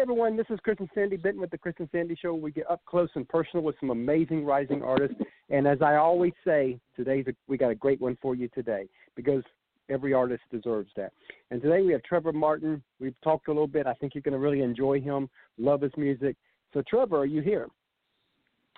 [0.00, 2.34] everyone, this is Chris and Sandy Benton with the Chris and Sandy Show.
[2.34, 5.16] We get up close and personal with some amazing rising artists.
[5.50, 8.88] And as I always say, today's a, we got a great one for you today
[9.14, 9.42] because
[9.90, 11.12] every artist deserves that.
[11.50, 12.82] And today we have Trevor Martin.
[12.98, 13.86] We've talked a little bit.
[13.86, 15.28] I think you're going to really enjoy him,
[15.58, 16.34] love his music.
[16.72, 17.68] So, Trevor, are you here?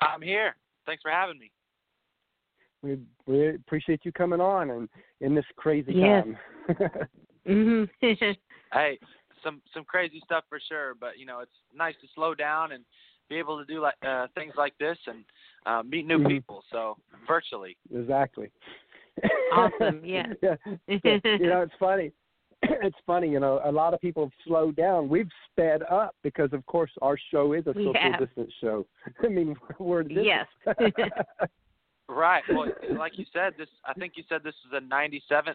[0.00, 0.56] I'm here.
[0.86, 1.52] Thanks for having me.
[2.82, 4.88] We we appreciate you coming on and
[5.20, 6.24] in this crazy yes.
[6.24, 6.90] time.
[7.48, 7.88] mhm.
[8.72, 8.98] hey,
[9.44, 12.84] some some crazy stuff for sure, but you know it's nice to slow down and
[13.28, 15.24] be able to do like uh, things like this and
[15.66, 16.28] uh, meet new Mhm.
[16.28, 16.64] people.
[16.70, 16.96] So
[17.26, 17.76] virtually.
[17.94, 18.50] Exactly.
[19.52, 20.26] Awesome, yeah.
[20.42, 20.56] yeah.
[20.64, 22.12] So, you know, it's funny.
[22.64, 25.08] It's funny, you know, a lot of people have slowed down.
[25.08, 28.20] We've sped up because, of course, our show is a We social have.
[28.20, 28.86] distance show.
[29.24, 30.24] I mean, we're this.
[30.24, 30.46] Yes.
[32.08, 32.42] Right.
[32.48, 32.66] Well,
[32.98, 35.54] like you said, this I think you said this is the 97th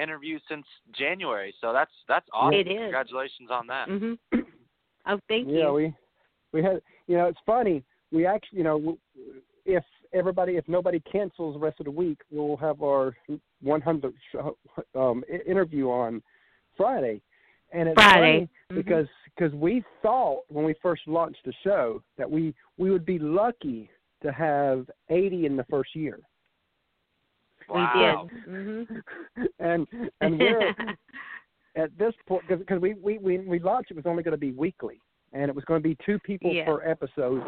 [0.00, 1.54] interview since January.
[1.60, 2.54] So that's that's awesome.
[2.54, 2.78] It is.
[2.80, 3.88] Congratulations on that.
[3.88, 4.18] mhm.
[5.06, 5.58] Oh, thank yeah, you.
[5.60, 5.94] Yeah, we
[6.52, 6.80] we had.
[7.06, 7.82] You know, it's funny.
[8.12, 8.98] We actually, you know,
[9.64, 13.16] if everybody, if nobody cancels the rest of the week, we'll have our
[13.64, 14.56] 100th show,
[14.94, 16.22] um, interview on
[16.76, 17.22] Friday.
[17.72, 18.20] And it's Friday.
[18.20, 18.74] funny Mhm.
[18.84, 23.18] because because we thought when we first launched the show that we we would be
[23.18, 23.88] lucky
[24.22, 26.18] to have 80 in the first year.
[27.70, 28.28] Wow.
[28.46, 28.56] We did.
[28.56, 29.02] Mhm.
[29.58, 29.86] and
[30.20, 30.74] and we're
[31.76, 34.52] at this point because we, we we we launched it was only going to be
[34.52, 35.00] weekly
[35.32, 36.64] and it was going to be two people Yeah.
[36.66, 37.42] per episode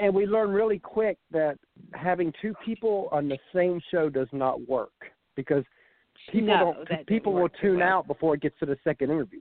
[0.00, 1.56] and we learned really quick that
[1.92, 4.92] having two people on the same show does not work
[5.36, 5.64] because
[6.32, 7.98] people No, don't people will tune well.
[7.98, 9.40] out before it gets to the second interview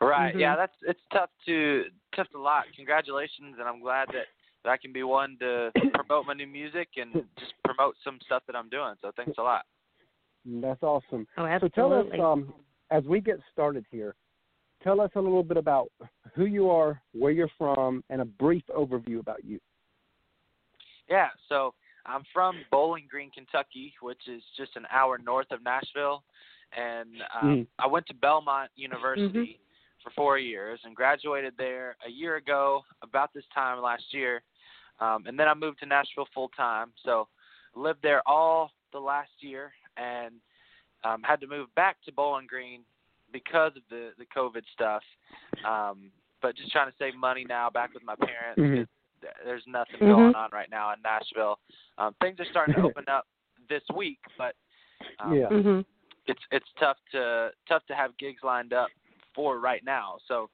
[0.00, 0.34] Right.
[0.34, 0.40] Mhm.
[0.40, 2.64] Yeah, that's it's tough to tough to lot.
[2.76, 4.26] Congratulations, and I'm glad that,
[4.64, 8.42] that I can be one to promote my new music and just promote some stuff
[8.46, 8.94] that I'm doing.
[9.00, 9.64] So thanks a lot.
[10.44, 12.20] That's awesome Oh, so tell us absolutely.
[12.20, 12.54] um
[12.90, 14.14] as we get started here
[14.82, 15.90] tell us a little bit about
[16.34, 19.60] who you are where you're from and a brief overview about you
[21.08, 21.28] Yeah.
[21.50, 21.74] So
[22.06, 26.24] I'm from Bowling Green, Kentucky, which is just an hour north of Nashville,
[26.74, 27.66] and um, Mhm.
[27.78, 29.60] I went to Belmont University
[30.02, 34.42] for four years and graduated there a year ago, about this time last year,
[35.00, 36.92] um, and then I moved to Nashville full time.
[37.04, 37.28] So
[37.74, 40.34] lived there all the last year and
[41.04, 42.82] um, had to move back to Bowling Green
[43.32, 45.02] because of the the COVID stuff.
[45.66, 46.10] Um,
[46.42, 48.58] but just trying to save money now, back with my parents.
[48.60, 48.88] Mhm.
[49.44, 50.16] There's nothing Mhm.
[50.16, 51.58] going on right now in Nashville.
[51.98, 53.26] Um, things are starting to open up
[53.68, 54.56] this week, but
[55.18, 55.48] um, Yeah.
[55.48, 55.84] Mhm.
[56.26, 58.90] it's it's tough to tough to have gigs lined up
[59.34, 60.18] for right now.
[60.26, 60.50] So,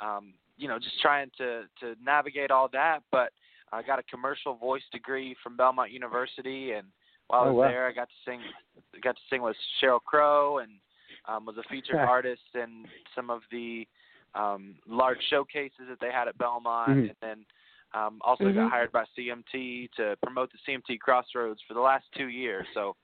[0.00, 3.02] um, you know, just trying to to navigate all that.
[3.10, 3.32] But
[3.72, 6.86] I got a commercial voice degree from Belmont University, and
[7.28, 7.68] while I Oh, was wow.
[7.68, 8.40] there, I got to sing
[9.02, 10.72] got to sing with Sheryl Crow and
[11.26, 13.86] um, was a featured artist in some of the
[14.34, 17.08] um, large showcases that they had at Belmont, Mhm.
[17.08, 17.46] and then.
[17.94, 18.54] Um, also Mhm.
[18.56, 22.66] got hired by CMT to promote the CMT Crossroads for the last two years.
[22.74, 22.96] So,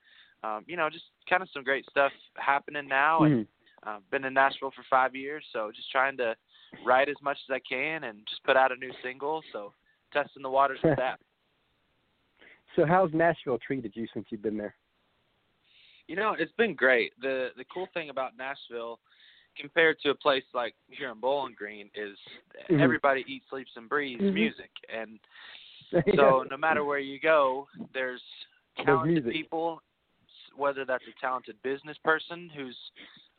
[0.43, 3.23] um, you know, just kind of some great stuff happening now.
[3.23, 3.47] And Mhm.
[3.87, 6.35] uh, been in Nashville for five years, so just trying to
[6.85, 9.41] write as much as I can and just put out a new single.
[9.51, 9.73] So
[10.13, 11.19] testing the waters with that.
[12.75, 14.75] So how's Nashville treated you since you've been there?
[16.07, 17.13] You know, it's been great.
[17.21, 18.99] The the cool thing about Nashville
[19.57, 22.17] compared to a place like here in Bowling Green is
[22.69, 22.79] Mhm.
[22.81, 24.33] everybody eats, sleeps, and breathes Mhm.
[24.33, 25.19] music, and
[26.15, 28.21] so no matter where you go, there's
[28.75, 29.33] There's talented music.
[29.33, 29.81] people,
[30.55, 32.77] whether that's a talented business person who's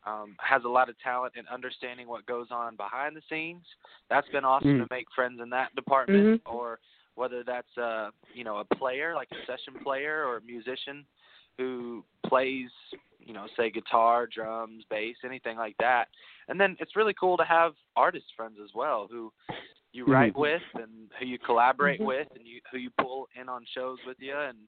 [0.07, 3.65] um, has a lot of talent in understanding what goes on behind the scenes.
[4.11, 4.87] That's been awesome Mm.
[4.87, 6.53] to make friends in that department, Mhm.
[6.53, 6.79] or
[7.15, 11.07] whether that's a you know a player like a session player or a musician
[11.57, 12.71] who plays
[13.21, 16.09] you know say guitar, drums, bass, anything like that.
[16.49, 19.33] And then it's really cool to have artist friends as well who
[19.93, 20.39] you write Mhm.
[20.41, 22.07] with and who you collaborate Mhm.
[22.07, 24.59] with and you who you pull in on shows with you and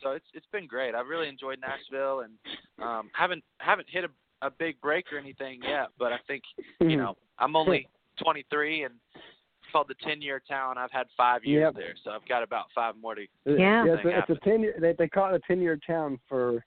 [0.00, 0.94] so it's it's been great.
[0.94, 2.38] I've really enjoyed Nashville and
[2.78, 4.10] um haven't haven't hit a
[4.42, 6.42] a big break or anything yet, but I think
[6.80, 6.90] Mm-hmm.
[6.90, 7.88] you know I'm only
[8.22, 10.78] 23 and it's called the 10 year town.
[10.78, 11.74] I've had five years Yep.
[11.74, 13.22] there, so I've got about five more to.
[13.46, 13.84] Yeah.
[13.86, 14.74] it's, a, it's a ten year.
[14.80, 16.64] They, they call it a ten year town for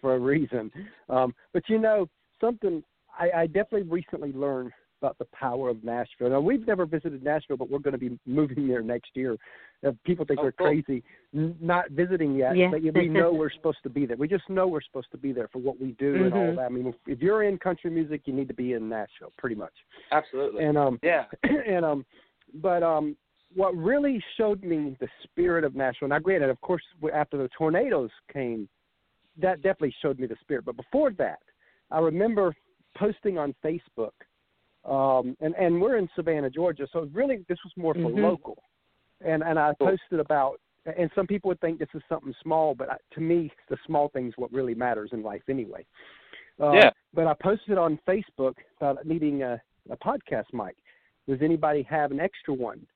[0.00, 0.70] for a reason.
[1.08, 2.08] Um, but you know
[2.40, 2.82] something,
[3.18, 4.72] I, I definitely recently learned
[5.02, 6.30] about the power of Nashville.
[6.30, 9.36] Now we've never visited Nashville, but we're going to be moving there next year.
[9.84, 10.68] Uh, people think Oh, we're cool.
[10.68, 11.02] crazy
[11.34, 12.70] n- not visiting yet, Yeah.
[12.70, 14.16] but we know we're supposed to be there.
[14.16, 16.56] We just know we're supposed to be there for what we do and all Mhm.
[16.56, 16.64] that.
[16.64, 19.54] I mean, if, if you're in country music, you need to be in Nashville, pretty
[19.56, 19.74] much.
[20.12, 20.64] Absolutely.
[20.64, 21.26] And um, yeah.
[21.44, 22.06] and um,
[22.54, 23.16] but um,
[23.54, 26.08] what really showed me the spirit of Nashville.
[26.08, 26.82] Now, granted, of course,
[27.12, 28.68] after the tornadoes came,
[29.36, 30.64] that definitely showed me the spirit.
[30.64, 31.40] But before that,
[31.90, 32.54] I remember
[32.96, 34.12] posting on Facebook
[34.86, 36.86] um, and and we're in Savannah, Georgia.
[36.92, 38.22] So really, this was more for Mhm.
[38.22, 38.56] local.
[39.24, 42.90] And and I posted about, and some people would think this is something small, but
[42.90, 45.86] I, to me, the small things what really matters in life anyway.
[46.60, 46.90] Uh, Yeah.
[47.14, 49.60] But I posted on Facebook about needing a,
[49.90, 50.76] a podcast mic.
[51.28, 52.86] Does anybody have an extra one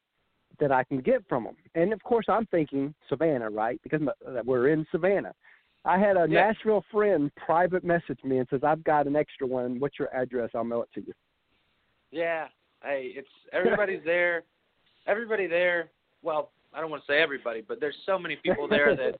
[0.61, 1.57] that I can get from them?
[1.75, 3.81] And of course, I'm thinking Savannah, right?
[3.83, 5.35] Because uh, we're in Savannah.
[5.85, 6.49] I had a Yeah.
[6.49, 9.81] Nashville friend private message me and says, "I've got an extra one.
[9.81, 10.51] What's your address?
[10.55, 11.15] I'll mail it to you."
[12.11, 12.49] Yeah.
[12.83, 14.45] Hey, it's everybody's there.
[15.07, 15.91] Everybody there.
[16.23, 19.19] Well, I don't want to say everybody, but there's so many people there that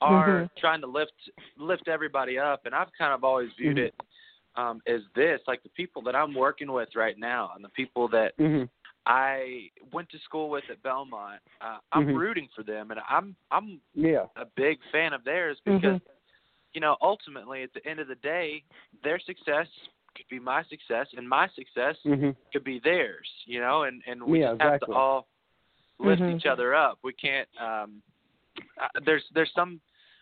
[0.00, 0.50] are Mhm.
[0.58, 1.12] trying to lift
[1.56, 3.86] lift everybody up, and I've kind of always viewed Mhm.
[3.86, 3.94] it
[4.56, 8.08] um, as this, like the people that I'm working with right now, and the people
[8.08, 8.64] that hmm
[9.06, 11.40] I went to school with at Belmont.
[11.60, 12.16] Uh, I'm Mhm.
[12.16, 14.26] rooting for them, and I'm I'm Yeah.
[14.36, 16.00] a big fan of theirs because
[16.72, 18.64] you know ultimately at the end of the day,
[19.02, 19.68] their success
[20.14, 24.22] could be my success, and my success hmm could be theirs, you know, and and
[24.22, 24.94] we Yeah, just have exactly.
[24.94, 25.28] to all
[26.00, 26.36] lift Mhm.
[26.36, 26.98] each other up.
[27.02, 27.48] We can't.
[27.60, 28.02] um
[28.80, 29.80] uh, There's there's some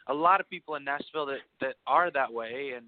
[0.08, 2.86] a lot of people in Nashville that that are that way and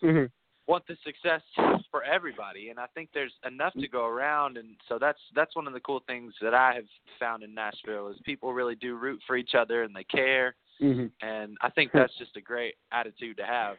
[0.00, 0.24] hmm
[0.68, 1.42] want the success
[1.90, 5.66] for everybody, and I think there's enough to go around, and so that's that's one
[5.66, 6.84] of the cool things that I have
[7.18, 11.06] found in Nashville is people really do root for each other and they care, hmm
[11.20, 13.76] and I think that's just a great attitude to have.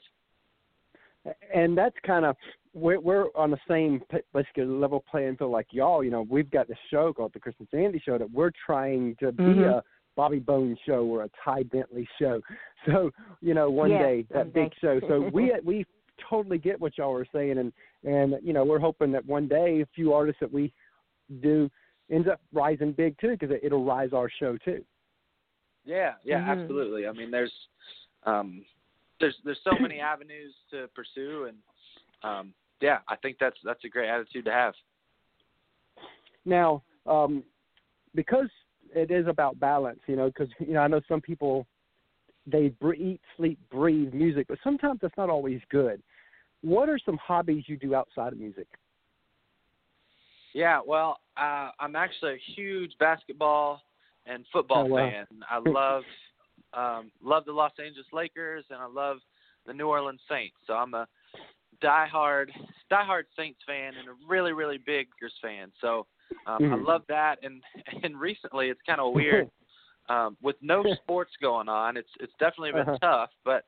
[1.53, 2.35] and that's kind of
[2.73, 6.03] we're, we're on the same p- basically level playing field like y'all.
[6.03, 9.15] You know, we've got this show called the Chris and Sandy Show that we're trying
[9.19, 9.77] to be Mhm.
[9.79, 9.83] a
[10.15, 12.41] Bobby Bones show or a Ty Bentley show.
[12.85, 13.11] So
[13.41, 14.77] you know, one Yes, day that one big day.
[14.81, 14.99] show.
[15.07, 15.85] So we we
[16.29, 17.71] totally get what y'all are saying, and
[18.03, 20.73] and you know, we're hoping that one day a few artists that we
[21.41, 21.69] do
[22.11, 24.83] ends up rising big too, because it, it'll rise our show too.
[25.85, 26.47] Yeah, yeah, Mhm.
[26.61, 27.07] absolutely.
[27.07, 27.53] I mean, there's
[28.23, 28.65] um
[29.19, 31.57] there's there's so many avenues to pursue and
[32.23, 32.53] um
[32.83, 34.73] yeah, I think that's that's a great attitude to have.
[36.43, 37.43] Now, um,
[38.13, 38.49] because
[38.93, 41.65] it is about balance, you know, because you know I know some people
[42.45, 46.03] they bre- eat, sleep, breathe music, but sometimes that's not always good.
[46.61, 48.67] What are some hobbies you do outside of music?
[50.53, 53.81] Yeah, well, uh I'm actually a huge basketball
[54.25, 55.09] and football Oh, wow.
[55.09, 55.25] fan.
[55.49, 56.03] I love
[56.73, 59.19] um love the Los Angeles Lakers and I love
[59.65, 60.57] the New Orleans Saints.
[60.67, 61.07] So I'm a
[61.83, 62.47] diehard
[62.91, 65.71] diehard Saints fan and a really really big Lakers fan.
[65.81, 66.05] So
[66.45, 66.85] um I Mhm.
[66.85, 67.61] love that and
[68.03, 69.49] and recently it's kind of weird
[70.09, 71.97] um with no sports going on.
[71.97, 72.97] It's it's definitely been Uh-huh.
[73.01, 73.65] tough, but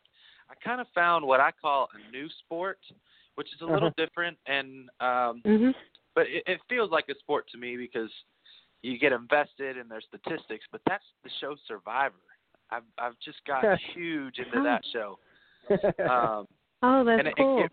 [0.49, 2.79] I kind of found what I call a new sport,
[3.35, 4.05] which is a little Uh-huh.
[4.05, 5.73] different and um Mhm.
[6.13, 8.09] but it, it feels like a sport to me because
[8.81, 10.65] you get invested in their statistics.
[10.71, 12.15] But that's the show Survivor.
[12.71, 15.17] I've I've just got huge into that show.
[16.09, 16.47] Um,
[16.83, 17.63] Oh, that's and it, cool.
[17.63, 17.71] it,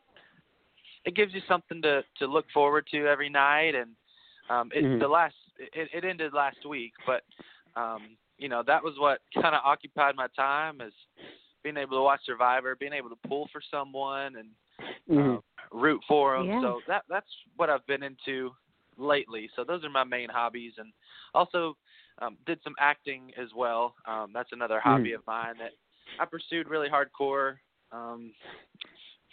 [1.05, 3.75] it gives you something to to look forward to every night.
[3.75, 3.91] And
[4.51, 5.01] um, it, Mhm.
[5.01, 7.23] the last it, it ended last week, but
[7.77, 10.93] um, you know that was what kind of occupied my time is
[11.63, 14.49] being able to watch Survivor, being able to pull for someone, and
[15.09, 15.37] Mhm.
[15.37, 15.41] uh,
[15.73, 16.47] root for them.
[16.47, 16.61] Yeah.
[16.61, 17.27] So that that's
[17.57, 18.51] what I've been into
[18.97, 19.49] lately.
[19.57, 20.93] So those are my main hobbies, and
[21.35, 21.77] also
[22.21, 23.95] um, did some acting as well.
[24.07, 25.17] Um, that's another hobby Mhm.
[25.17, 25.73] of mine that
[26.19, 27.59] I pursued really hardcore
[27.91, 28.33] um,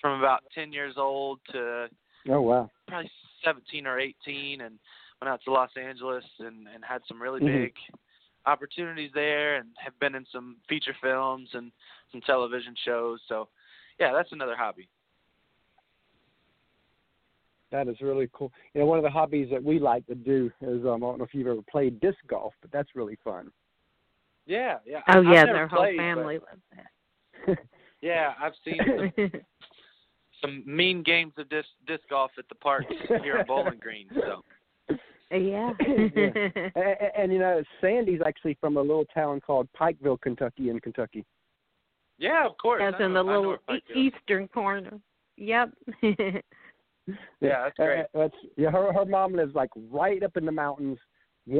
[0.01, 1.87] from about 10 years old to
[2.29, 2.69] oh wow.
[2.87, 3.09] probably
[3.43, 4.79] 17 or 18, and
[5.21, 7.63] went out to Los Angeles and, and had some really Mhm.
[7.63, 7.73] big
[8.45, 11.71] opportunities there, and have been in some feature films and
[12.11, 13.21] some television shows.
[13.27, 13.49] So
[13.99, 14.87] yeah, that's another hobby.
[17.71, 18.51] That is really cool.
[18.73, 21.19] You know, one of the hobbies that we like to do is um, I don't
[21.19, 23.51] know if you've ever played disc golf, but that's really fun.
[24.47, 25.01] Yeah, yeah.
[25.09, 27.59] oh I've yeah, never their whole played, but family loves that.
[28.01, 29.11] Yeah, I've seen
[30.41, 32.85] some, mean games of disc disc golf at the park
[33.23, 34.07] here in Bowling Green.
[34.13, 34.43] So
[35.31, 35.71] yeah.
[35.79, 41.23] and, and you know, Sandy's actually from a little town called Pikeville, Kentucky, in Kentucky.
[42.17, 42.81] yeah, of course.
[42.83, 44.13] That's I in know- the I little where e- Pikeville is.
[44.13, 44.99] eastern corner.
[45.37, 45.71] Yep.
[47.41, 48.01] Yeah, that's great.
[48.01, 48.69] Uh, that's yeah.
[48.69, 50.99] Her her mom lives like right up in the mountains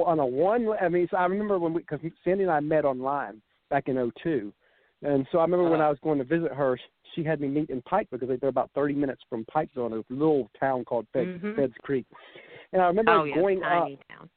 [0.05, 0.67] on a one.
[0.79, 4.12] I mean, so I remember when we because Sandy and I met online back in
[4.21, 4.53] '02,
[5.01, 5.88] and so I remember when Uh-huh.
[5.88, 6.77] I was going to visit her,
[7.13, 10.03] she had me meet in Pike because they're about 30 minutes from Pikeville in a
[10.10, 11.56] little town called Fed, Mhm.
[11.56, 12.06] Feds Creek.
[12.74, 14.29] And I remember oh yeah, going up tiny town.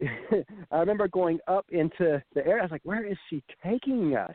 [0.70, 2.62] I remember going up into the area.
[2.62, 4.34] I was like, "Where is she taking us?"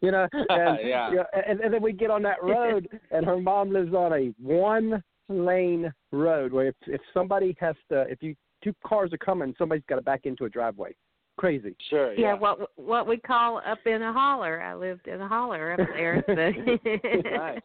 [0.00, 1.10] You know, and, Yeah.
[1.10, 4.12] you know, and, and then we get on that road, and her mom lives on
[4.12, 9.54] a one-lane road where if if somebody has to, if you two cars are coming,
[9.58, 10.94] somebody's got to back into a driveway.
[11.36, 11.74] Crazy.
[11.88, 12.12] Sure.
[12.12, 12.34] Yeah, Yeah.
[12.34, 14.60] what what we call up in a holler.
[14.60, 16.22] I lived in a holler up there.
[16.26, 17.30] So.
[17.30, 17.60] nice.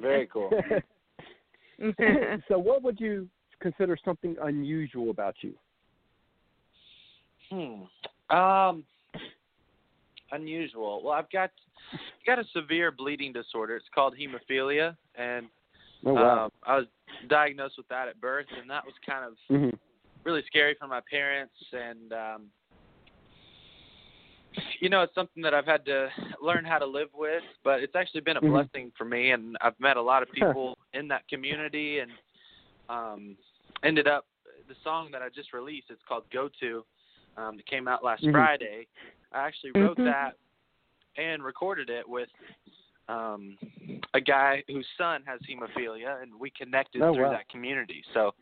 [0.00, 0.50] Very cool.
[2.48, 3.28] so, what would you
[3.60, 5.54] consider something unusual about you?
[7.50, 8.34] Hmm.
[8.34, 8.84] Um.
[10.32, 11.02] Unusual.
[11.02, 11.50] Well, I've got
[12.26, 13.76] got a severe bleeding disorder.
[13.76, 15.46] It's called hemophilia, and
[16.06, 16.44] Oh wow.
[16.44, 16.86] um, I was
[17.28, 19.76] diagnosed with that at birth, and that was kind of hmm
[20.24, 22.42] really scary for my parents and um
[24.80, 26.08] you know it's something that I've had to
[26.42, 28.50] learn how to live with but it's actually been a Mhm.
[28.50, 32.10] blessing for me and I've met a lot of people in that community and
[32.88, 33.36] um
[33.84, 34.26] ended up
[34.68, 36.84] the song that I just released it's called Go To
[37.36, 38.32] um it came out last Mhm.
[38.32, 38.86] Friday
[39.32, 40.04] I actually wrote Mhm.
[40.04, 40.36] that
[41.16, 42.30] and recorded it with
[43.08, 43.58] um
[44.14, 47.30] a guy whose son has hemophilia and we connected Oh, through wow.
[47.30, 48.34] that community so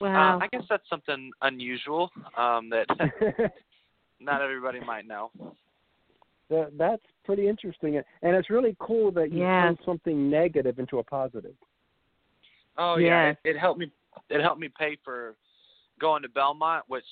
[0.00, 0.38] Wow.
[0.38, 2.86] uh, I guess that's something unusual um, that
[4.20, 5.30] not everybody might know.
[6.50, 9.62] That, that's pretty interesting, and it's really cool that you Yes.
[9.62, 11.54] turned something negative into a positive.
[12.76, 13.36] Oh yeah, Yes.
[13.44, 13.90] it, it helped me.
[14.30, 15.36] It helped me pay for
[15.98, 17.04] going to Belmont, which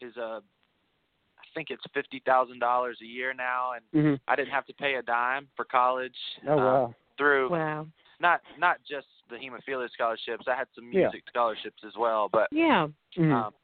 [0.00, 0.42] is a,
[1.38, 4.74] I think it's fifty thousand dollars a year now, and hmm I didn't have to
[4.74, 6.16] pay a dime for college.
[6.46, 6.94] Oh um, wow.
[7.18, 7.86] Through wow.
[8.20, 11.02] not not just the hemophilia scholarships, I had some Yeah.
[11.02, 12.88] music scholarships as well, but Yeah.
[13.16, 13.32] Mhm.
[13.32, 13.54] um,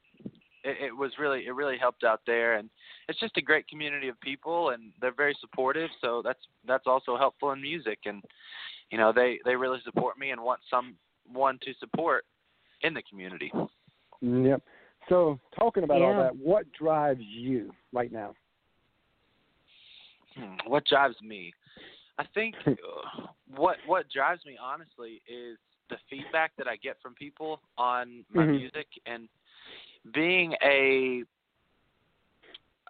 [0.69, 2.69] it, it was really it really helped out there, and
[3.09, 5.91] it's just a great community of people, and they're very supportive.
[6.01, 8.23] So that's that's also helpful in music, and
[8.91, 12.25] you know they they really support me and want someone to support
[12.83, 13.53] in the community.
[14.21, 14.63] Yep.
[15.09, 18.35] So talking about all that, what drives you right now?
[20.35, 21.53] Hmm, What drives me?
[22.19, 25.59] I think uh, what what drives me honestly is
[25.89, 28.59] the feedback that I get from people on my Mhm.
[28.59, 29.29] music and
[30.12, 31.23] being a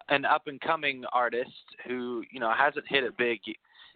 [0.09, 1.51] an up and coming artist
[1.87, 3.39] who you know hasn't hit it big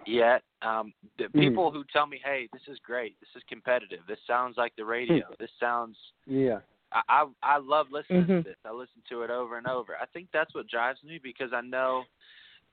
[0.05, 0.43] yet.
[0.61, 1.39] Um, the Mhm.
[1.39, 3.19] people who tell me, "Hey, this is great.
[3.19, 4.05] This is competitive.
[4.07, 5.33] This sounds like the radio.
[5.39, 6.59] this sounds." Yeah.
[6.91, 8.43] I, I I love listening Mhm.
[8.43, 8.57] to this.
[8.65, 9.97] I listen to it over and over.
[9.99, 12.05] I think that's what drives me because I know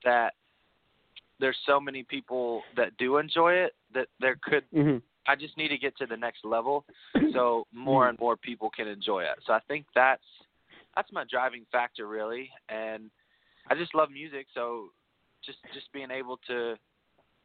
[0.05, 0.35] that
[1.39, 5.69] there's so many people that do enjoy it that there could hmm I just need
[5.69, 6.85] to get to the next level
[7.33, 9.39] so more and more people can enjoy it.
[9.47, 10.23] So I think that's
[10.97, 13.11] that's my driving factor really and
[13.69, 14.89] I just love music so
[15.45, 16.75] just just being able to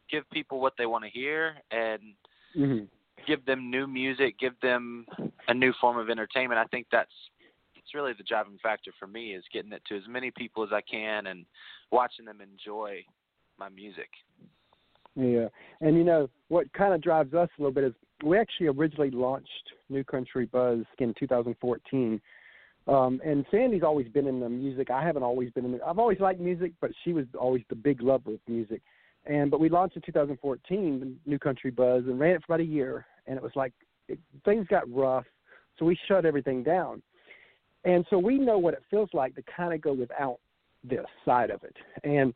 [0.10, 2.02] give people what they want to hear and
[2.56, 2.86] hmm
[3.26, 5.06] give them new music, give them
[5.48, 6.60] a new form of entertainment.
[6.60, 7.12] I think that's
[7.76, 10.70] it's really the driving factor for me is getting it to as many people as
[10.72, 11.46] I can and
[11.92, 13.04] watching them enjoy
[13.60, 14.10] my music.
[15.16, 15.48] Yeah,
[15.82, 17.94] and you know what kind of drives us a little bit is
[18.24, 19.50] we actually originally launched
[19.90, 22.22] New Country Buzz in 2014,
[22.88, 24.90] um, and Sandy's always been in the music.
[24.92, 25.72] I haven't always been in.
[25.74, 28.82] The, I've always liked music, but she was always the big lover of music.
[29.26, 32.68] And but we launched in 2014, New Country Buzz, and ran it for about a
[32.68, 33.74] year, and it was like
[34.08, 35.26] it, things got rough,
[35.80, 37.02] so we shut everything down.
[37.86, 40.40] And so we know what it feels like to kind of go without
[40.84, 41.76] this side of it.
[42.04, 42.34] And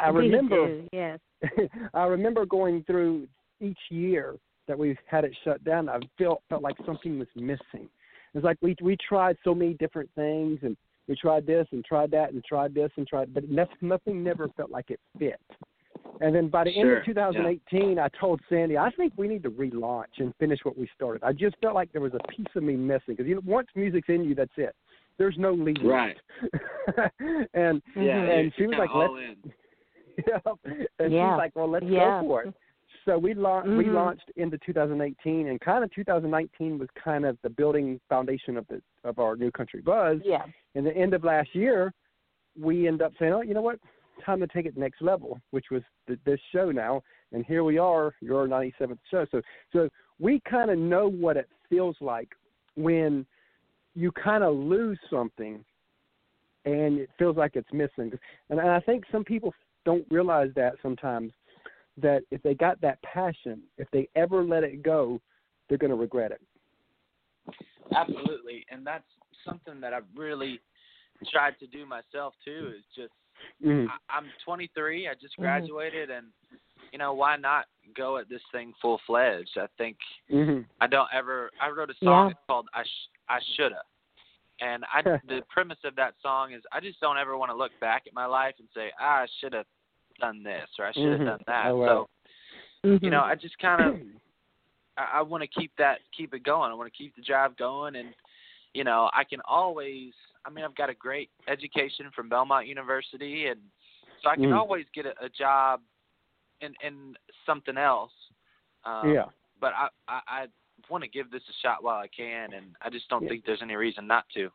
[0.00, 0.68] I We remember.
[0.68, 1.18] do, Yes.
[1.94, 3.28] I remember going through
[3.60, 4.36] each year
[4.68, 5.88] that we had it shut down.
[5.88, 7.88] I felt felt like something was missing.
[8.34, 10.76] It's like we we tried so many different things, and
[11.08, 14.48] we tried this and tried that and tried this and tried, but nothing nothing never
[14.56, 15.40] felt like it fit.
[16.20, 19.50] And then by the end of 2018, I told Sandy, I think we need to
[19.50, 21.24] relaunch and finish what we started.
[21.24, 23.66] I just felt like there was a piece of me missing because you know, once
[23.74, 24.74] music's in you, that's it.
[25.18, 25.86] There's no leaving.
[25.86, 26.16] Right.
[27.54, 29.12] and Yeah, and she was like, let's
[29.44, 29.52] in.
[30.26, 30.38] yeah.
[30.98, 31.32] And Yeah.
[31.34, 32.20] she's like, well, let's Yeah.
[32.22, 32.54] go for it.
[33.04, 33.94] So we la- we Mhm.
[33.94, 38.80] launched into 2018, and kind of 2019 was kind of the building foundation of the
[39.04, 40.20] of our new country buzz.
[40.24, 40.44] Yeah.
[40.74, 41.92] And the end of last year,
[42.58, 43.78] we end up saying, oh, you know what?
[44.24, 47.02] Time to take it next level, which was th- this show now.
[47.32, 49.24] And here we are, your 97th show.
[49.32, 49.40] So
[49.72, 49.88] so
[50.20, 52.28] we kind of know what it feels like
[52.76, 53.26] when
[53.94, 55.64] you kind of lose something
[56.64, 58.12] and it feels like it's missing.
[58.48, 59.52] And I think some people
[59.84, 61.32] don't realize that sometimes
[62.00, 65.20] that if they got that passion, if they ever let it go,
[65.68, 66.40] they're going to regret it.
[67.94, 69.04] Absolutely, and that's
[69.44, 70.60] something that I've really
[71.30, 72.74] tried to do myself too.
[72.78, 73.12] Is just
[73.64, 73.88] Mm-hmm.
[73.88, 75.08] I, I'm 23.
[75.08, 75.40] I just Mhm.
[75.40, 76.26] graduated, and
[76.92, 79.56] you know why not go at this thing full fledged?
[79.56, 79.96] I think
[80.28, 81.50] hmm I don't ever.
[81.60, 82.34] I wrote a song Yeah.
[82.48, 83.82] called "I Sh- I Shoulda,"
[84.60, 87.72] and I the premise of that song is I just don't ever want to look
[87.80, 89.66] back at my life and say ah, I should have
[90.20, 91.26] done this or I should have Mhm.
[91.26, 91.70] done that.
[91.70, 91.86] Oh, wow.
[92.82, 93.02] So Mhm.
[93.02, 94.00] you know, I just kind of
[94.96, 96.70] I, I want to keep that keep it going.
[96.70, 98.14] I want to keep the drive going, and
[98.74, 100.12] you know, I can always.
[100.44, 103.60] I mean, I've got a great education from Belmont University, and
[104.22, 104.58] so I can Mm.
[104.58, 105.80] always get a, a job
[106.60, 107.14] in in
[107.46, 108.12] something else.
[108.84, 109.26] Um, yeah.
[109.60, 110.46] But I, I I
[110.92, 113.30] want to give this a shot while I can, and I just don't yeah.
[113.30, 114.50] think there's any reason not to.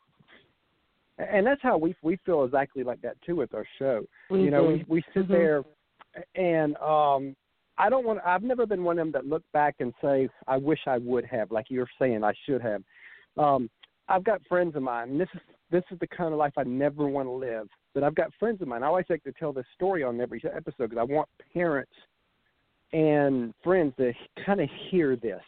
[1.18, 4.06] And that's how we we feel exactly like that too with our show.
[4.32, 4.46] Mm-hmm.
[4.46, 5.34] You know, we we sit mm-hmm.
[5.34, 5.64] there,
[6.36, 7.36] and um,
[7.78, 8.20] I don't want.
[8.26, 11.26] I've never been one of them that look back and say, "I wish I would
[11.26, 12.84] have," like you're saying, I should have.
[13.38, 13.70] Um,
[14.08, 15.42] I've got friends of mine, and this is
[15.72, 17.68] this is the kind of life I never want to live.
[17.94, 18.84] But I've got friends of mine.
[18.84, 21.92] I always like to tell this story on every episode because I want parents
[22.94, 24.14] and friends to
[24.46, 25.42] kind of hear this.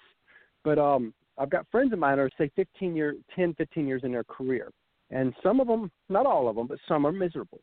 [0.64, 4.02] But um, I've got friends of mine who are say 15 year, 10, 15 years
[4.04, 4.72] in their career,
[5.12, 7.62] and some of them, not all of them, but some are miserable.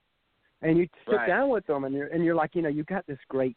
[0.62, 1.29] And you sit right.
[1.29, 3.57] down with them, and you're and you're like, you know, you got this great,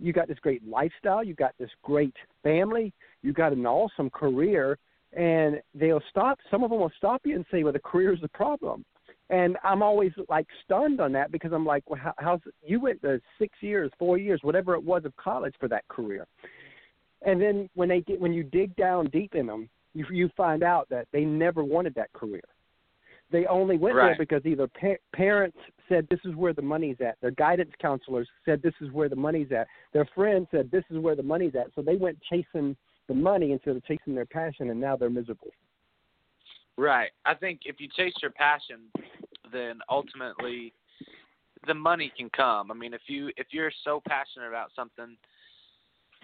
[0.00, 4.78] you got this great lifestyle, you got this great family, you got an awesome career,
[5.12, 6.38] and they'll stop.
[6.50, 8.84] Some of them will stop you and say, "Well, the career is the problem."
[9.28, 13.02] And I'm always like stunned on that because I'm like, well, how, how's you went
[13.02, 16.28] to six years, four years, whatever it was of college for that career,
[17.24, 20.62] and then when they get when you dig down deep in them, you you find
[20.62, 22.42] out that they never wanted that career.
[23.30, 24.08] They only went right.
[24.08, 25.58] there because either pa- parents
[25.88, 29.16] said this is where the money's at, their guidance counselors said this is where the
[29.16, 32.76] money's at, their friends said this is where the money's at, so they went chasing
[33.08, 35.50] the money instead of chasing their passion, and now they're miserable.
[36.76, 37.10] Right.
[37.24, 38.80] I think if you chase your passion,
[39.52, 40.72] then ultimately
[41.66, 42.70] the money can come.
[42.70, 45.16] I mean, if you if you're so passionate about something,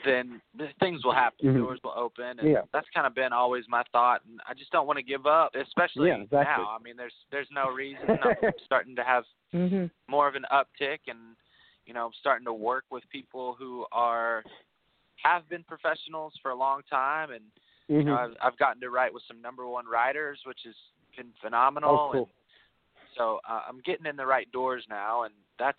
[0.04, 0.40] then
[0.80, 1.48] things will happen.
[1.48, 1.58] Mm-hmm.
[1.58, 2.62] Doors will open, and yeah.
[2.72, 4.22] that's kind of been always my thought.
[4.28, 6.38] And I just don't want to give up, especially yeah, exactly.
[6.38, 6.76] now.
[6.78, 8.02] I mean, there's there's no reason.
[8.08, 9.86] I'm starting to have mm-hmm.
[10.08, 11.36] more of an uptick, and
[11.86, 14.44] you know, I'm starting to work with people who are
[15.22, 17.42] have been professionals for a long time, and
[17.90, 17.94] mm-hmm.
[17.96, 20.74] you know, I've, I've gotten to write with some number one writers, which has
[21.16, 22.08] been phenomenal.
[22.08, 22.20] Oh, cool.
[22.20, 22.28] And
[23.16, 25.78] so uh, I'm getting in the right doors now, and that's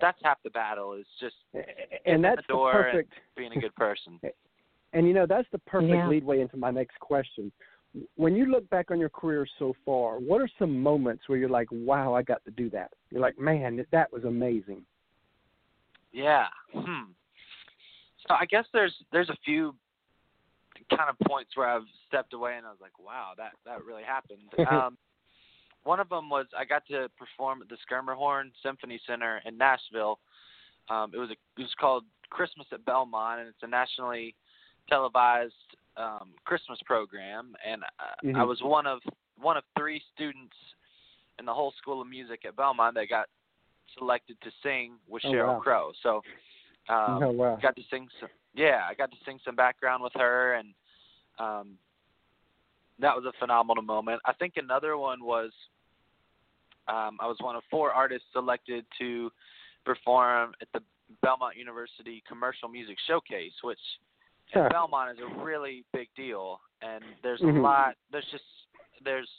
[0.00, 0.94] that's half the battle.
[0.94, 1.36] Is just
[2.06, 3.12] and that's the door perfect.
[3.12, 4.20] and being a good person.
[4.92, 6.08] and you know that's the perfect yeah.
[6.08, 7.52] lead way into my next question.
[8.16, 11.50] When you look back on your career so far, what are some moments where you're
[11.50, 12.92] like, "Wow, I got to do that"?
[13.10, 14.82] You're like, "Man, that was amazing."
[16.12, 16.46] Yeah.
[16.74, 17.12] Hmm.
[18.26, 19.74] So I guess there's there's a few
[20.90, 24.02] kind of points where I've stepped away and I was like, wow, that that really
[24.02, 24.40] happened.
[24.70, 24.96] um,
[25.84, 30.18] one of them was I got to perform at the Schermerhorn Symphony Center in Nashville.
[30.88, 34.34] Um, it was a, it was called Christmas at Belmont, and it's a nationally
[34.88, 35.52] televised
[35.96, 37.54] um, Christmas program.
[37.66, 38.36] And uh, mm-hmm.
[38.36, 39.00] I was one of
[39.40, 40.54] one of three students
[41.38, 43.26] in the whole School of Music at Belmont that got
[43.98, 45.60] selected to sing with oh, Sheryl wow.
[45.60, 45.92] Crow.
[46.02, 46.22] So
[46.88, 47.58] um, oh, wow.
[47.60, 48.28] got to sing some.
[48.54, 50.74] Yeah, I got to sing some background with her, and
[51.38, 51.78] um,
[52.98, 54.20] that was a phenomenal moment.
[54.24, 55.50] I think another one was
[56.88, 59.30] um, I was one of four artists selected to
[59.84, 60.80] perform at the
[61.22, 63.78] Belmont University Commercial Music Showcase, which
[64.54, 66.60] at Belmont is a really big deal.
[66.82, 67.58] And there's Mhm.
[67.58, 67.96] a lot.
[68.10, 68.44] There's just
[69.00, 69.30] there's,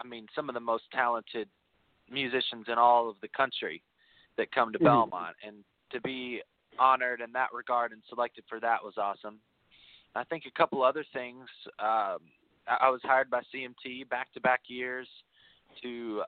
[0.00, 1.48] I mean, some of the most talented
[2.08, 3.82] musicians in all of the country
[4.36, 4.84] that come to Mhm.
[4.84, 6.42] Belmont, and to be
[6.78, 9.40] honored in that regard and selected for that was awesome.
[10.14, 11.48] I think a couple other things.
[11.78, 12.30] Um,
[12.68, 15.08] I I was hired by CMT back to back years
[15.82, 16.22] to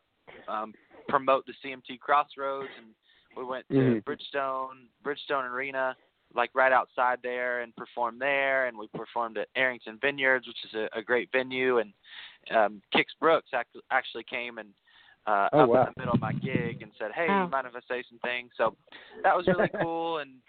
[0.48, 0.74] um,
[1.08, 2.86] promote the CMT Crossroads, and
[3.36, 4.04] we went to Mhm.
[4.04, 5.96] Bridgestone Bridgestone Arena,
[6.34, 8.66] like right outside there, and performed there.
[8.66, 11.78] And we performed at Arrington Vineyards, which is a, a great venue.
[11.78, 11.92] And
[12.50, 14.68] um, Kix Brooks act- actually came and
[15.26, 15.86] uh, Oh, up wow.
[15.86, 17.48] in the middle of my gig and said, "Hey, Wow.
[17.48, 18.76] mind if I say some things?" So
[19.22, 20.18] that was really cool.
[20.18, 20.40] And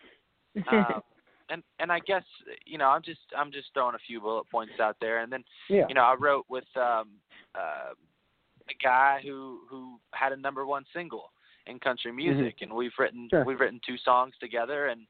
[0.68, 1.02] um,
[1.50, 2.24] and and I guess
[2.66, 5.44] you know I'm just I'm just throwing a few bullet points out there, and then
[5.70, 5.86] yeah.
[5.88, 7.10] you know I wrote with um,
[7.56, 7.94] uh,
[8.70, 11.32] a guy who who had a number one single
[11.68, 13.38] in country music, and we've written Mm-hmm.
[13.38, 13.46] Sure.
[13.46, 15.02] we've written two songs together, and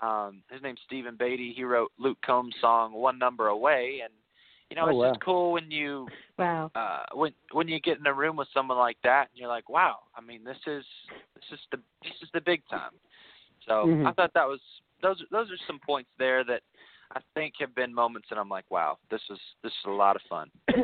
[0.00, 1.52] um, his name's Stephen Beatty.
[1.54, 4.12] He wrote Luke Combs' song "One Number Away," and
[4.70, 5.10] you know Oh, it's wow.
[5.12, 6.70] just cool when you Wow.
[6.74, 9.68] uh when when you get in a room with someone like that and you're like
[9.68, 10.84] wow i mean this is
[11.34, 12.92] this is the this is the big time
[13.66, 14.06] so Mhm.
[14.06, 14.60] i thought that was
[15.02, 16.62] those those are some points there that
[17.12, 20.16] i think have been moments that i'm like wow this is this is a lot
[20.16, 20.50] of fun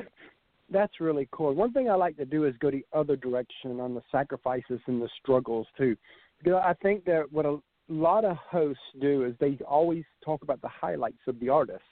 [0.71, 1.55] That's really cool.
[1.55, 5.01] One thing I like to do is go the other direction on the sacrifices and
[5.01, 5.97] the struggles too.
[6.39, 10.61] Because I think that what a lot of hosts do is they always talk about
[10.61, 11.85] the highlights of the artist,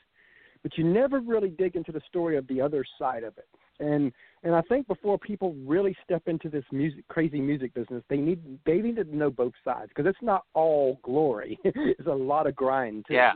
[0.63, 3.49] but you never really dig into the story of the other side of it.
[3.81, 8.19] And and I think before people really step into this music crazy music business, they
[8.19, 11.59] need they need to know both sides because it's not all glory.
[11.65, 13.15] it's a lot of grind too.
[13.15, 13.33] Yeah.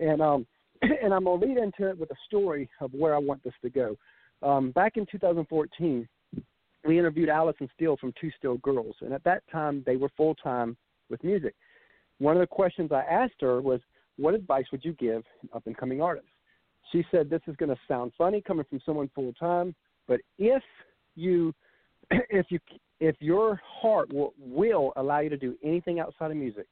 [0.00, 0.46] And um
[0.82, 3.70] and I'm gonna lead into it with a story of where I want this to
[3.70, 3.96] go.
[4.42, 6.06] Um, back in 2014,
[6.84, 10.34] we interviewed Allison Steele from Two Steel Girls, and at that time they were full
[10.34, 10.76] time
[11.10, 11.54] with music.
[12.18, 13.80] One of the questions I asked her was,
[14.16, 16.30] "What advice would you give up and coming artists?"
[16.92, 19.74] She said this is going to sound funny coming from someone full time,
[20.06, 20.62] but if
[21.14, 21.54] you
[22.10, 22.58] if you
[23.00, 26.66] if your heart will, will allow you to do anything outside of music,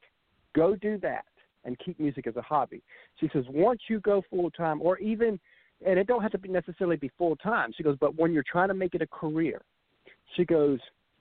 [0.55, 1.25] go do that
[1.65, 2.81] and keep music as a hobby.
[3.19, 5.39] She says once you go full time, or even,
[5.85, 7.71] and it don't have to be necessarily be full time.
[7.75, 9.61] She goes, but when you're trying to make it a career,
[10.35, 10.79] she goes,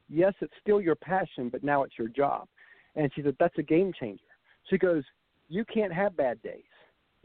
[0.09, 2.47] yes, it's still your passion, but now it's your job.
[2.95, 4.23] And she said that's a game changer.
[4.71, 5.03] She goes,
[5.49, 6.63] you can't have bad days.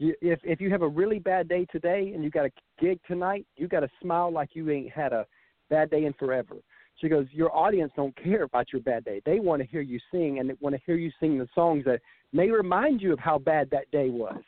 [0.00, 2.98] You, if if you have a really bad day today and you got a gig
[3.06, 5.26] tonight, you got to smile like you ain't had a
[5.68, 6.56] bad day in forever.
[6.98, 9.20] She goes, Your audience don't care about your bad day.
[9.26, 11.84] They want to hear you sing and they want to hear you sing the songs
[11.84, 12.00] that
[12.32, 14.40] may remind you of how bad that day was.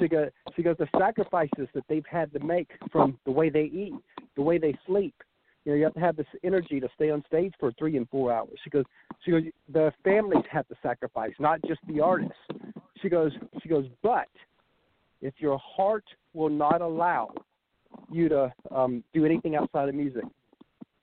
[0.00, 3.64] She goes, she goes, the sacrifices that they've had to make from the way they
[3.64, 3.92] eat,
[4.36, 5.14] the way they sleep.
[5.66, 8.08] You know, you have to have this energy to stay on stage for three and
[8.08, 8.58] four hours.
[8.64, 8.84] She goes,
[9.22, 12.32] she goes, the families have to sacrifice, not just the artists.
[13.02, 14.28] She goes, she goes, but
[15.20, 17.32] if your heart will not allow
[18.10, 20.24] you to um, do anything outside of music,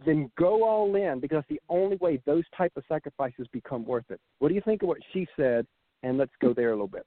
[0.06, 4.20] then go all in because the only way those type of sacrifices become worth it.
[4.40, 5.66] What do you think of what she said?
[6.04, 7.06] And let's go there a little bit.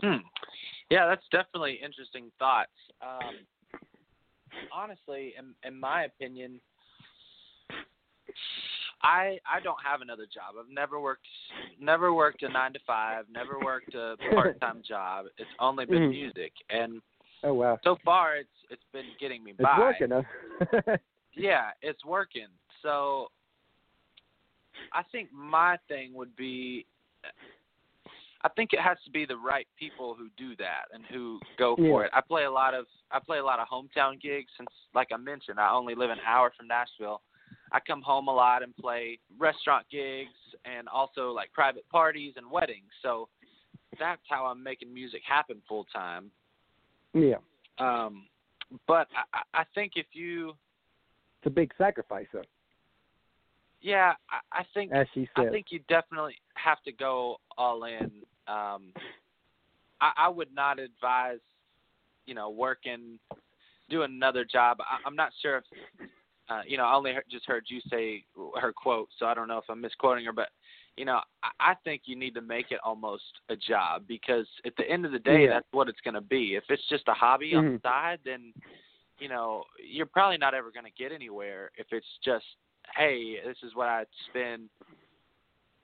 [0.00, 0.16] Hmm.
[0.90, 2.70] Yeah, that's definitely interesting thoughts.
[3.00, 3.80] Um,
[4.72, 6.60] honestly, in, in my opinion,
[9.02, 10.54] I I don't have another job.
[10.58, 11.26] I've never worked
[11.80, 15.26] never worked a nine to five, never worked a part time job.
[15.38, 16.10] It's only been Mhm.
[16.10, 17.02] music, and
[17.44, 19.78] Oh wow, so far it's it's been getting me it's by.
[19.78, 20.96] working, huh?
[21.38, 22.48] Yeah, it's working.
[22.82, 23.30] So
[24.92, 26.86] I think my thing would be
[28.42, 31.74] I think it has to be the right people who do that and who go
[31.76, 32.10] for it.
[32.14, 35.16] I play a lot of I play a lot of hometown gigs since like I
[35.16, 37.20] mentioned, I only live an hour from Nashville.
[37.72, 40.30] I come home a lot and play restaurant gigs
[40.64, 42.90] and also like private parties and weddings.
[43.02, 43.28] So
[43.98, 46.30] that's how I'm making music happen full time.
[47.14, 47.36] yeah,
[47.78, 48.26] Um
[48.88, 50.50] but I, I think if you
[51.40, 52.42] it's a big sacrifice, though,
[53.80, 55.46] yeah, I, I think as she said.
[55.46, 58.10] I think you definitely have to go all in.
[58.48, 58.92] Um,
[60.00, 61.38] I, I would not advise,
[62.26, 63.18] you know, working,
[63.88, 64.78] doing another job.
[64.80, 65.64] I, I'm not sure if,
[66.48, 68.24] uh, you know, I only heard, just heard you say
[68.60, 70.48] her quote, so I don't know if I'm misquoting her, but
[70.96, 74.72] you know, I, I think you need to make it almost a job because at
[74.76, 75.50] the end of the day, Yeah.
[75.50, 76.54] that's what it's going to be.
[76.54, 77.82] If it's just a hobby on the Mhm.
[77.82, 78.52] side, then
[79.18, 82.44] you know, you're probably not ever going to get anywhere if it's just,
[82.94, 84.68] hey, this is what I spend,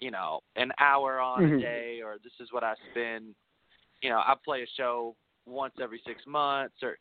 [0.00, 1.60] you know, an hour on a Mhm.
[1.60, 3.34] day, or this is what I spend,
[4.02, 6.98] you know, I play a show once every six months, or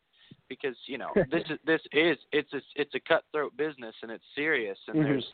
[0.50, 4.24] because you know this is this is it's a it's a cutthroat business and it's
[4.36, 5.04] serious and Mhm.
[5.04, 5.34] there's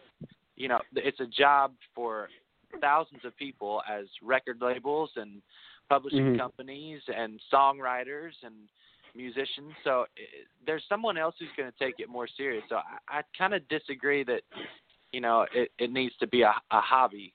[0.56, 2.30] you know it's a job for
[2.82, 5.42] thousands of people as record labels and
[5.90, 6.38] publishing Mhm.
[6.38, 8.70] companies and songwriters and
[9.16, 9.74] musicians.
[9.84, 10.22] So i
[10.66, 12.64] there's someone else who's going to take it more serious.
[12.68, 14.42] So I, I kind of disagree that
[15.12, 17.34] you know it, it needs to be a, a hobby.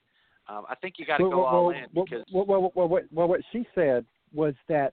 [0.49, 2.73] Um, I think you got to well, go well, all in well, because well, well,
[2.75, 4.93] well, well, well, what she said was that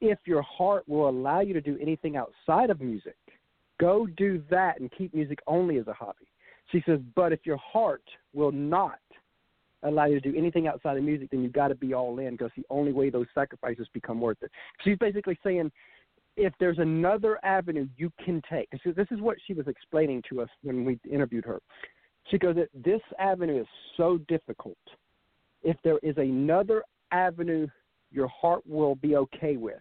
[0.00, 3.16] if your heart will allow you to do anything outside of music,
[3.80, 6.26] go do that and keep music only as a hobby.
[6.70, 8.02] She says, but if your heart
[8.34, 8.98] will not
[9.82, 12.32] allow you to do anything outside of music, then you've got to be all in
[12.32, 14.50] because the only way those sacrifices become worth it.
[14.84, 15.70] She's basically saying,
[16.36, 20.40] if there's another avenue you can take, is, this is what she was explaining to
[20.40, 21.60] us when we interviewed her.
[22.30, 24.76] She goes that this avenue is so difficult.
[25.62, 27.66] If there is another avenue
[28.10, 29.80] your heart will be okay with,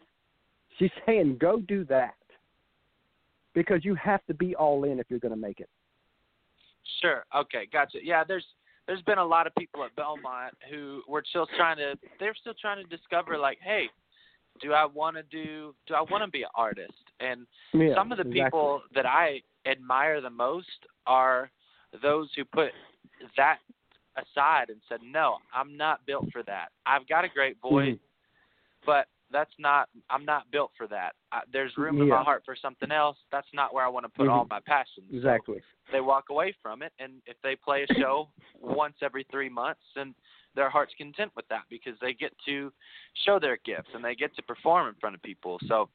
[0.77, 2.15] she's saying go do that
[3.53, 5.69] because you have to be all in if you're going to make it.
[7.01, 7.25] Sure.
[7.35, 7.67] Okay.
[7.71, 7.99] Gotcha.
[8.03, 8.23] Yeah.
[8.23, 8.45] There's
[8.87, 12.53] there's been a lot of people at Belmont who were still trying to they're still
[12.59, 13.89] trying to discover like, hey,
[14.61, 16.93] do I want to do do I want to be an artist?
[17.19, 18.43] And Yeah, some of the exactly.
[18.43, 20.67] people that I admire the most
[21.05, 21.51] are
[22.01, 22.71] those who put
[23.35, 23.59] that
[24.15, 26.69] aside and said, no, I'm not built for that.
[26.85, 27.99] I've got a great voice, Mhm.
[28.85, 31.13] but that's not I'm not built for that.
[31.31, 33.17] I, there's room in my heart for something else.
[33.31, 34.49] That's not where I want to put all Mhm.
[34.49, 35.07] my passions.
[35.09, 35.61] So Exactly.
[35.91, 39.81] they walk away from it and if they play a show once every three months
[39.95, 40.13] then
[40.55, 42.73] their heart's content with that because they get to
[43.25, 45.87] show their gifts and they get to perform in front of people so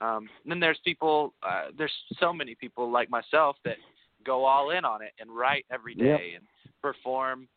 [0.00, 3.76] um then there's people uh, there's so many people like myself that
[4.24, 6.40] go all in on it and write every day Yep.
[6.40, 6.46] and
[6.82, 7.48] perform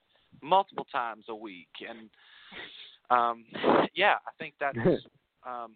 [0.41, 2.09] multiple times a week and
[3.09, 3.43] um
[3.95, 4.77] yeah i think that's
[5.47, 5.73] um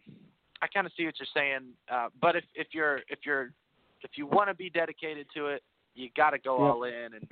[0.62, 3.51] i kind of see what you're saying uh but if if you're if you're
[4.01, 5.63] if you want to be dedicated to it
[5.95, 6.73] you got to go Yep.
[6.73, 7.28] all in and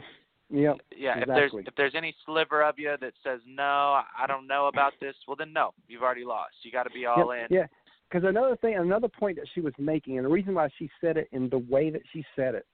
[0.50, 0.78] Yep.
[0.96, 1.34] yeah if exactly.
[1.34, 5.16] there's if there's any sliver of you that says no i don't know about this
[5.28, 7.68] well then no you've already lost you got to be all Yep, in Yeah.
[8.10, 11.18] because another thing, another point that she was making, and the reason why she said
[11.18, 12.68] it in the way that she said it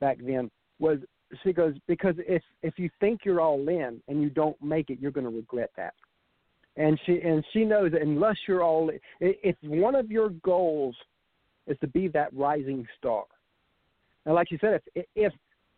[0.00, 0.98] back then was
[1.42, 5.00] she goes because if if you think you're all in and you don't make it,
[5.00, 5.94] you're going to regret that.
[6.76, 10.94] And she and she knows that unless you're all, if one of your goals
[11.66, 13.24] is to be that rising star,
[14.26, 15.32] and like you said, if if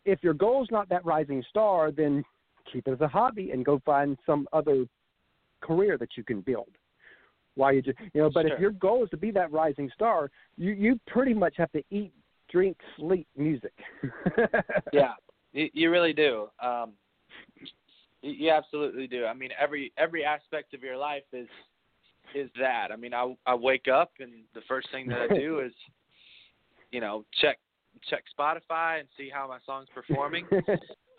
[0.04, 2.24] if your goal is not that rising star, then
[2.72, 4.86] keep it as a hobby and go find some other
[5.60, 6.70] career that you can build.
[7.54, 8.54] While you just you know, but Sure.
[8.54, 11.82] if your goal is to be that rising star, you you pretty much have to
[11.90, 12.12] eat,
[12.50, 13.72] drink, sleep music.
[14.92, 15.14] yeah,
[15.52, 16.48] you, you really do.
[16.62, 16.92] Um,
[18.22, 19.26] you, absolutely do.
[19.26, 21.48] I mean, every every aspect of your life is
[22.34, 22.88] is that.
[22.92, 25.72] I mean, I I wake up and the first thing that I do is,
[26.90, 27.58] you know, check
[28.08, 30.46] check Spotify and see how my song's performing.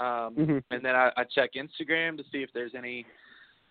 [0.01, 0.63] Um, Mhm.
[0.71, 3.05] and then I, I check Instagram to see if there's any,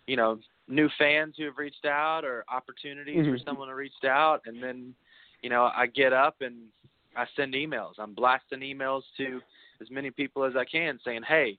[0.06, 0.38] you know,
[0.68, 3.44] new fans who have reached out or opportunities for Mhm.
[3.46, 4.42] someone who reached out.
[4.44, 4.94] And then,
[5.40, 6.70] you know, I get up and
[7.16, 7.94] I send emails.
[7.98, 9.40] I'm blasting emails to
[9.80, 11.56] as many people as I can, saying, "Hey,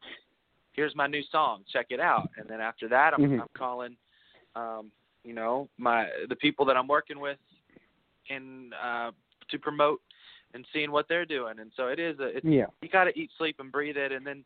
[0.80, 1.56] here's my new song.
[1.74, 3.42] Check it out." And then after that, I'm, Mhm.
[3.42, 3.98] I'm calling,
[4.56, 4.92] um,
[5.24, 6.00] you know, my
[6.32, 7.39] the people that I'm working with,
[8.30, 9.12] in uh,
[9.50, 10.02] to promote
[10.54, 11.60] and seeing what they're doing.
[11.60, 12.68] And so it is a it's yeah.
[12.82, 14.12] you got to eat, sleep, and breathe it.
[14.12, 14.44] And then,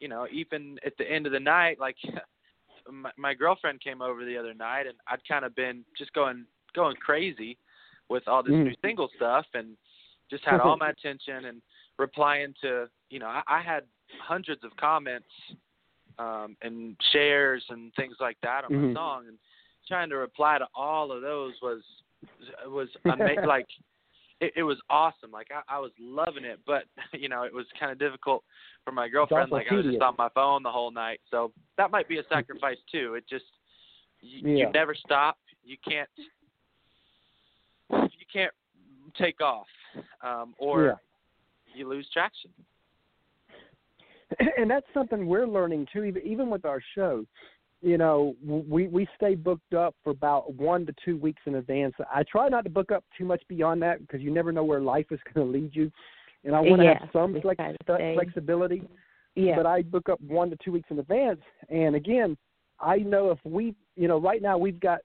[0.00, 1.96] you know, even at the end of the night, like
[2.90, 6.46] my, my girlfriend came over the other night, and I'd kind of been just going
[6.74, 7.56] going crazy
[8.08, 8.64] with all this Mm.
[8.64, 9.76] new single stuff, and
[10.30, 11.62] just had all my attention and
[11.98, 13.84] replying to, you know, I, I had
[14.22, 15.28] hundreds of comments
[16.18, 18.88] um, and shares and things like that on Mhm.
[18.88, 19.38] my song, and
[19.86, 21.82] trying to reply to all of those was
[22.66, 23.66] was ama- like
[24.40, 25.30] it, it was awesome.
[25.30, 28.44] Like I, I was loving it, but you know, it was kind of difficult
[28.84, 29.50] for my girlfriend.
[29.50, 32.24] Like I was just on my phone the whole night, so that might be a
[32.28, 33.14] sacrifice too.
[33.14, 33.44] It just
[34.20, 34.66] you, Yeah.
[34.66, 35.38] you never stop.
[35.62, 36.08] You can't
[37.90, 38.52] you can't
[39.18, 39.66] take off,
[40.22, 40.94] um, or Yeah.
[41.74, 42.52] you lose traction.
[44.58, 47.24] and that's something we're learning too even even with our show.
[47.82, 51.94] You know we we stay booked up for about one to two weeks in advance.
[52.14, 54.80] I try not to book up too much beyond that because you never know where
[54.80, 55.90] life is going to lead you.
[56.44, 58.82] And i want to Yeah, have some flex, try to stay- flexibility
[59.34, 59.56] Yeah.
[59.56, 61.40] but i book up one to two weeks in advance.
[61.68, 62.36] And again
[62.80, 65.00] i know if we you know right now we've got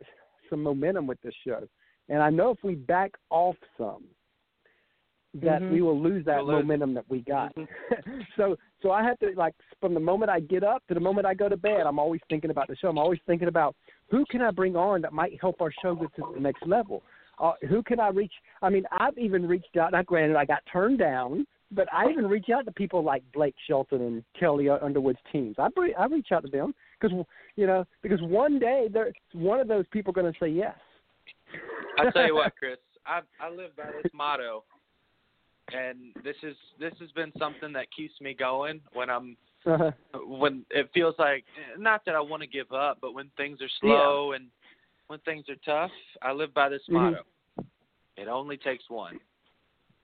[0.49, 1.67] some momentum with this show.
[2.09, 4.03] And i know if we back off some
[5.41, 5.71] that Mhm.
[5.71, 7.67] we will lose that We'll lose momentum that we got Mhm.
[8.37, 11.27] so so I have to like from the moment I get up to the moment
[11.27, 12.89] I go to bed, I'm always thinking about the show.
[12.89, 13.75] I'm always thinking about
[14.09, 17.03] who can I bring on that might help our show get to the next level.
[17.39, 18.31] Uh, who can I reach?
[18.61, 19.91] I mean, I've even reached out.
[19.91, 23.55] Now, granted, I got turned down, but I even reach out to people like Blake
[23.67, 25.55] Shelton and Kelly Underwood's teams.
[25.59, 27.25] I bre- I reach out to them because
[27.57, 30.77] you know because one day there one of those people going to say yes.
[31.97, 34.63] I tell you what, Chris, I I live by this motto,
[35.73, 39.91] and this is this has been something that keeps me going when I'm Uh-huh.
[40.27, 41.43] when it feels like
[41.77, 44.49] not that I want to give up, but when things are slow and
[45.07, 46.93] when things are tough, I live by this Mhm.
[46.93, 47.23] motto.
[48.17, 49.19] It only takes one.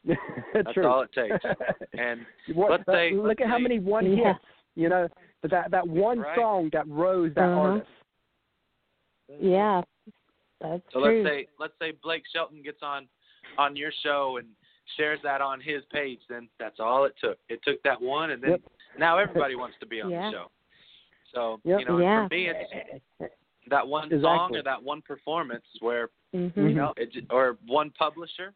[0.53, 0.87] That's True.
[0.87, 1.45] all it takes.
[1.93, 4.33] And What, let's say- look let's at how many one Yeah.
[4.33, 4.45] hits.
[4.75, 5.07] You know,
[5.41, 6.35] but that that one Right.
[6.37, 7.61] song that rose that Uh-huh.
[7.61, 7.91] artist.
[9.39, 9.81] yeah.
[10.59, 11.23] That's so true.
[11.23, 13.07] let's say let's say Blake Shelton gets on
[13.57, 14.47] on your show and
[14.97, 17.37] shares that on his page, then that's all it took.
[17.49, 18.61] It took that one, and then Yep.
[18.97, 20.25] now everybody wants to be on Yeah.
[20.29, 20.51] the show.
[21.33, 21.79] So Yep.
[21.79, 22.27] you know, Yeah.
[22.27, 23.03] for me, it's
[23.67, 26.51] that one song or that one performance where Mhm.
[26.53, 26.69] Mhm.
[26.69, 28.53] you know, it, or one publisher,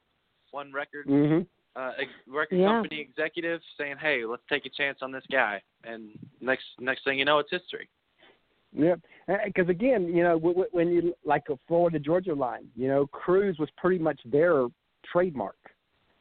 [0.51, 1.41] one record hmm
[1.75, 1.93] uh,
[2.25, 2.67] record Yeah.
[2.67, 7.19] company executive saying, "Hey, let's take a chance on this guy," and next next thing
[7.19, 7.89] you know, it's history.
[8.71, 9.01] Yep.
[9.45, 13.07] Because again, you know, w- w- when you like a Florida Georgia line, you know,
[13.07, 14.67] Cruise was pretty much their
[15.03, 15.57] trademark.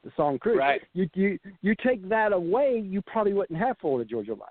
[0.05, 0.59] The song Cruise.
[0.59, 0.83] Right.
[0.93, 4.49] You you you take that away, you probably wouldn't have Florida Georgia line.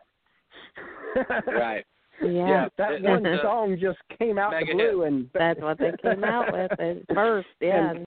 [1.48, 1.86] Right.
[2.22, 2.30] Yeah.
[2.48, 2.70] Yeah.
[2.78, 6.24] That It- one song just came out the mega blue, and That's what they came
[6.24, 7.48] out with at first.
[7.60, 7.92] Yeah.
[7.92, 8.06] And,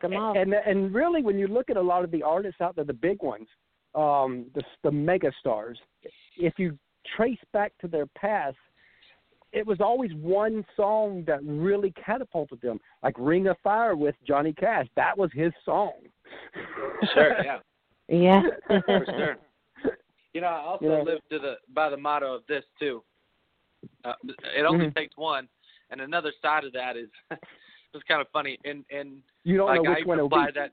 [0.00, 0.36] took 'em off.
[0.36, 2.92] and and really, when you look at a lot of the artists out there, the
[2.92, 3.48] big ones,
[3.94, 5.78] um, the the mega stars,
[6.36, 6.78] if you
[7.16, 8.56] trace back to their past,
[9.52, 14.52] it was always one song that really catapulted them, like "Ring of Fire" with Johnny
[14.52, 14.86] Cash.
[14.96, 15.92] That was his song.
[17.14, 17.34] Sure.
[17.44, 17.58] Yeah.
[18.08, 18.42] yeah.
[18.68, 19.36] For sure.
[20.32, 23.02] You know, I also know- live to the by the motto of this too.
[24.04, 24.14] Uh,
[24.56, 24.94] it only Mhm.
[24.94, 25.48] takes one,
[25.90, 27.08] and another side of that is
[27.94, 28.58] it's kind of funny.
[28.64, 30.72] And and You don't like know I which even one applied that.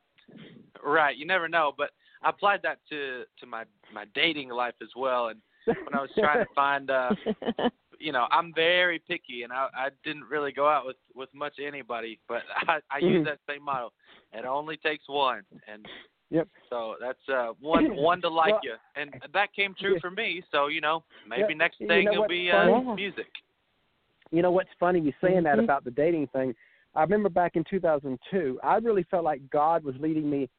[0.84, 1.92] Right, you never know, but
[2.24, 3.64] I applied that to to my
[3.94, 5.28] my dating life as well.
[5.30, 7.16] And when I was trying to find, uh,
[8.04, 11.56] you know, I'm very picky, and I I didn't really go out with with much
[11.66, 13.26] anybody, but I I use Mhm.
[13.26, 13.94] that same motto.
[14.34, 15.86] It only takes one, and
[16.30, 16.48] Yep.
[16.70, 20.00] so that's uh one one to like Well, you, and that came true yeah.
[20.00, 20.44] for me.
[20.52, 22.86] So you know, maybe Yeah, next you thing know will be funny?
[22.86, 23.32] uh music.
[24.32, 25.00] You know what's funny?
[25.00, 25.64] You saying that Mhm.
[25.64, 26.54] about the dating thing.
[26.96, 30.50] I remember back in 2002, I really felt like God was leading me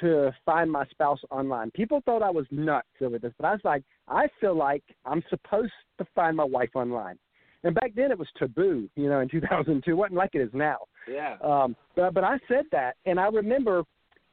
[0.00, 1.70] to find my spouse online.
[1.72, 5.22] People thought I was nuts over this, but I was like, I feel like I'm
[5.30, 7.18] supposed to find my wife online.
[7.62, 9.90] And back then it was taboo, you know, in 2002.
[9.90, 10.78] It wasn't like it is now.
[11.10, 11.36] Yeah.
[11.42, 13.82] Um, but but I said that, and I remember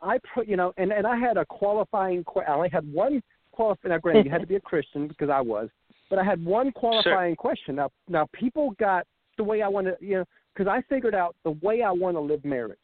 [0.01, 2.23] I put you know, and and I had a qualifying.
[2.47, 3.21] I only had one
[3.51, 3.91] qualifying.
[3.91, 5.69] Now, granted, you had to be a Christian because I was,
[6.09, 7.75] but I had one qualifying question.
[7.75, 9.05] Now now people got
[9.37, 12.21] the way I wanted, you know, because I figured out the way I want to
[12.21, 12.77] live marriage.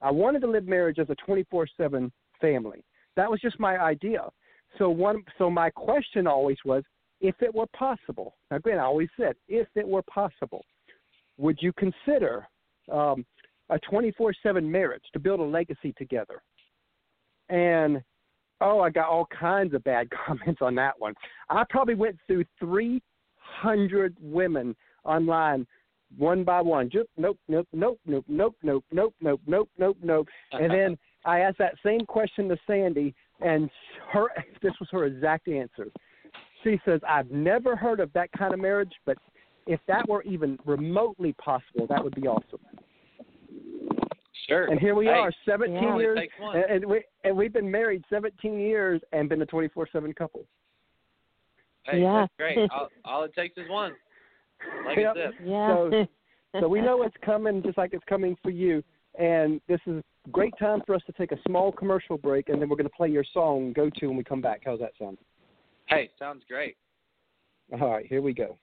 [0.00, 2.84] I wanted to live marriage as a 24/7 family.
[3.16, 4.28] That was just my idea.
[4.76, 6.84] So one, so my question always was,
[7.20, 8.36] if it were possible.
[8.50, 10.64] Now, granted, I always said, if it were possible,
[11.36, 12.46] would you consider
[12.92, 13.26] um,
[13.70, 16.42] a 24/7 marriage to build a legacy together?
[17.48, 18.02] And
[18.60, 21.14] oh, I got all kinds of bad comments on that one.
[21.48, 25.66] I probably went through 300 women online
[26.16, 26.88] one by one.
[26.90, 30.28] Just nope, nope, nope, nope, nope, nope, nope, nope, nope, nope, nope.
[30.52, 33.70] And then I asked that same question to Sandy, and
[34.10, 34.28] her
[34.62, 35.88] this was her exact answer.
[36.64, 39.18] She says, "I've never heard of that kind of marriage, but
[39.66, 42.60] if that were even remotely possible, that would be awesome."
[44.48, 44.66] Sure.
[44.66, 45.98] And here we Hey, are, 17 Yeah.
[45.98, 50.46] years, and, and we and we've been married 17 years and been a 24/7 couple.
[51.84, 52.20] Hey, Yeah.
[52.20, 52.70] that's great.
[52.70, 53.94] All, all it takes is one.
[54.86, 55.16] Like Yep.
[55.16, 55.30] I.
[55.44, 55.68] Yeah.
[55.90, 56.06] So-
[56.60, 58.82] So we know it's coming, just like it's coming for you.
[59.18, 62.60] And this is a great time for us to take a small commercial break, and
[62.60, 64.62] then we're going to play your song "Go To" when we come back.
[64.64, 65.18] How's that sound?
[65.88, 66.78] Hey, sounds great.
[67.78, 68.56] All right, here we go.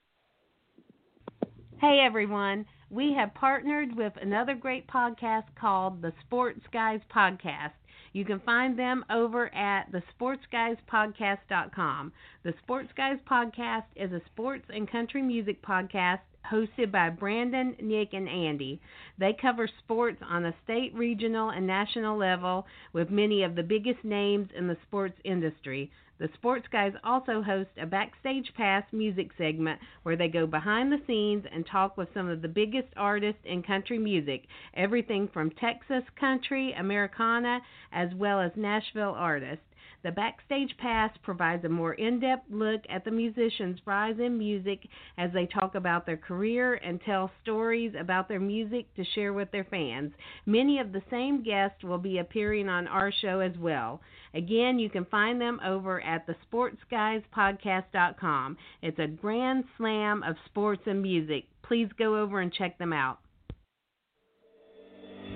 [1.80, 7.72] Hey everyone, we have partnered with another great podcast called the Sports Guys Podcast.
[8.16, 12.12] You can find them over at thesportsguyspodcast.com.
[12.44, 18.14] The Sports Guys Podcast is a sports and country music podcast hosted by Brandon, Nick,
[18.14, 18.80] and Andy.
[19.18, 24.02] They cover sports on a state, regional, and national level with many of the biggest
[24.02, 25.90] names in the sports industry.
[26.18, 31.02] The Sports Guys also host a Backstage Pass music segment where they go behind the
[31.06, 36.04] scenes and talk with some of the biggest artists in country music, everything from Texas
[36.18, 37.60] country, Americana,
[37.92, 39.66] as well as Nashville artists.
[40.02, 44.86] The Backstage Pass provides a more in depth look at the musicians' rise in music
[45.18, 49.50] as they talk about their career and tell stories about their music to share with
[49.50, 50.12] their fans.
[50.46, 54.00] Many of the same guests will be appearing on our show as well.
[54.36, 58.58] Again, you can find them over at thesportsguyspodcast.com.
[58.82, 61.44] It's a grand slam of sports and music.
[61.62, 63.20] Please go over and check them out.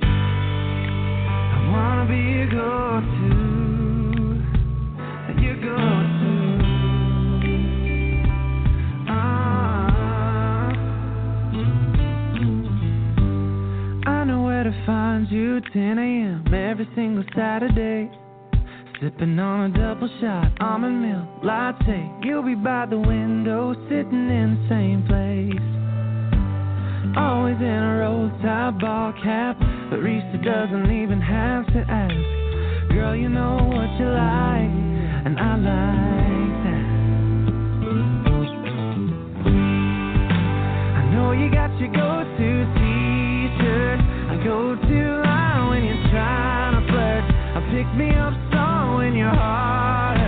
[0.02, 3.39] I wanna be a go-to,
[19.10, 22.10] Sipping on a double shot almond milk latte.
[22.22, 25.58] You'll be by the window, sitting in the same place.
[27.16, 29.58] Always in a roll-top ball cap,
[29.90, 32.14] but Risa doesn't even have to ask.
[32.94, 34.70] Girl, you know what you like,
[35.26, 36.86] and I like that.
[40.98, 47.24] I know you got your go-to t-shirt, a go-to line when you're trying to flirt,
[47.56, 48.49] I pick-me-up song
[49.00, 50.20] when your heart.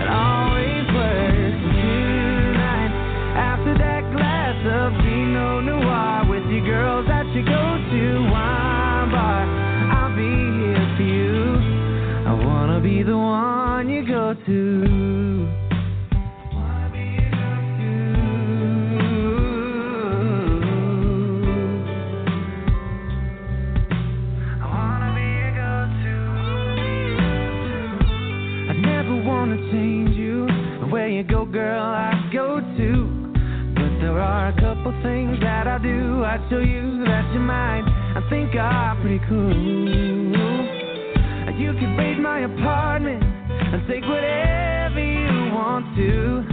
[0.00, 1.60] It always works.
[1.76, 2.92] Tonight,
[3.36, 9.44] after that glass of Pinot Noir with your girls at your go-to wine bar,
[9.92, 11.36] I'll be here for you.
[12.30, 14.87] I wanna be the one you go to.
[35.38, 36.24] Things that I do.
[36.24, 37.84] I show you that you might.
[38.16, 39.98] I think I'm pretty cool.
[41.58, 46.44] You can raid my apartment and take whatever you want to.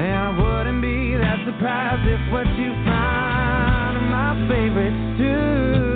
[0.00, 5.93] And I wouldn't be that surprised if what you find are my favorites too.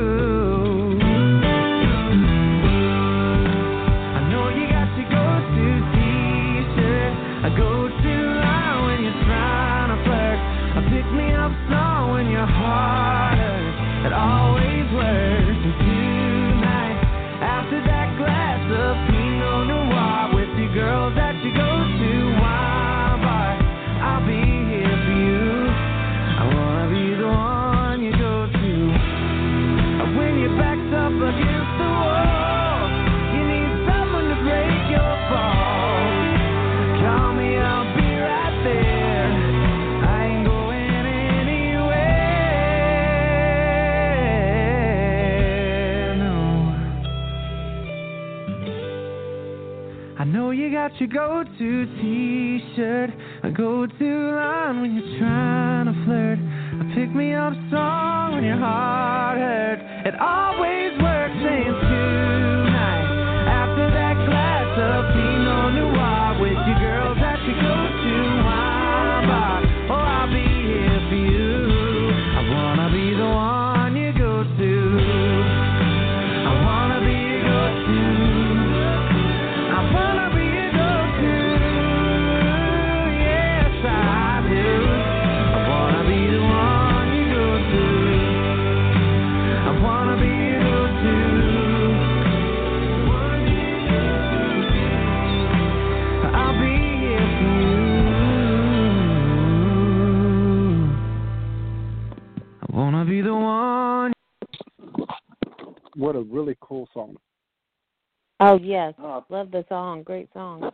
[108.48, 110.02] Oh yes, Oh, love the song.
[110.02, 110.70] Great song.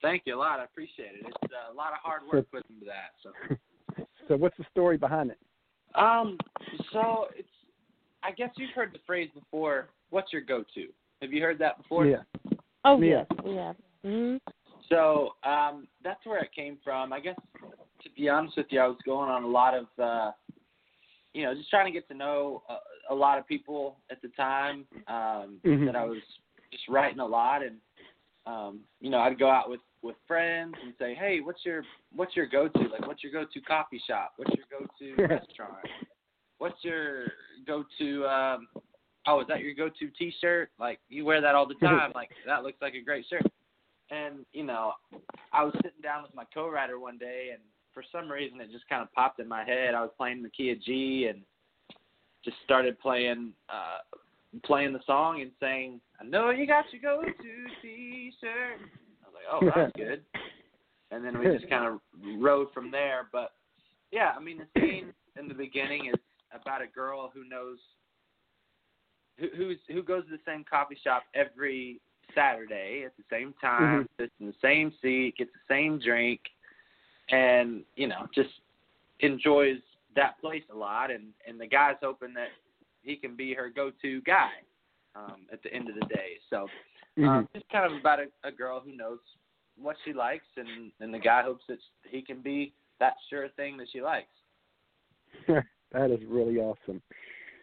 [0.00, 0.60] thank you a lot.
[0.60, 1.26] I appreciate it.
[1.26, 3.10] It's uh, a lot of hard work put into that.
[3.22, 5.38] So, So what's the story behind it?
[5.94, 6.38] um,
[6.92, 7.48] so it's.
[8.22, 9.88] I guess you've heard the phrase before.
[10.08, 10.86] What's your go-to?
[11.20, 12.06] Have you heard that before?
[12.06, 12.22] Yeah.
[12.86, 13.24] Oh Yeah.
[13.30, 13.76] yes, we have.
[14.02, 14.36] hmm
[14.88, 17.12] So um, that's where it came from.
[17.12, 17.36] I guess
[18.04, 20.30] to be honest with you, I was going on a lot of, uh,
[21.34, 24.28] you know, just trying to get to know a, a lot of people at the
[24.28, 24.86] time.
[25.08, 25.84] Um, Mhm.
[25.84, 26.22] That I was
[26.70, 27.76] just writing a lot, and
[28.46, 31.82] um, you know, I'd go out with with friends and say, hey, what's your
[32.14, 32.78] what's your go to?
[32.88, 34.34] Like, what's your go to coffee shop?
[34.36, 35.86] What's your go to restaurant?
[36.58, 37.24] What's your
[37.66, 38.26] go to?
[38.26, 38.68] Um,
[39.26, 40.70] oh, is that your go to T-shirt?
[40.78, 42.12] Like, you wear that all the time.
[42.14, 43.42] Like, that looks like a great shirt.
[44.10, 44.92] And you know,
[45.52, 47.60] I was sitting down with my co-writer one day, and
[47.92, 49.94] for some reason, it just kind of popped in my head.
[49.94, 51.42] I was playing the key of G, and
[52.44, 53.98] just started playing uh,
[54.64, 57.32] playing the song and saying, "I know you got your go-to
[57.82, 58.80] T-shirt."
[59.24, 60.22] I was like, "Oh, that's good."
[61.10, 62.00] And then we just kind of
[62.38, 63.28] rode from there.
[63.30, 63.52] But
[64.10, 66.20] yeah, I mean, the scene in the beginning is
[66.52, 67.78] about a girl who knows
[69.38, 72.00] who who's who goes to the same coffee shop every
[72.34, 73.66] Saturday at the same mm-hmm.
[73.66, 76.40] time, sits in the same seat, gets the same drink,
[77.30, 78.50] and you know just
[79.20, 79.78] enjoys
[80.14, 81.10] that place a lot.
[81.10, 82.48] And and the guy's hoping that
[83.06, 84.50] he can be her go-to guy
[85.14, 86.32] um, at the end of the day.
[86.50, 86.66] So
[87.24, 89.20] um, it's kind of about a, a girl who knows
[89.80, 91.78] what she likes, and and the guy hopes that
[92.10, 94.26] he can be that sure thing that she likes.
[95.92, 97.00] that is really awesome.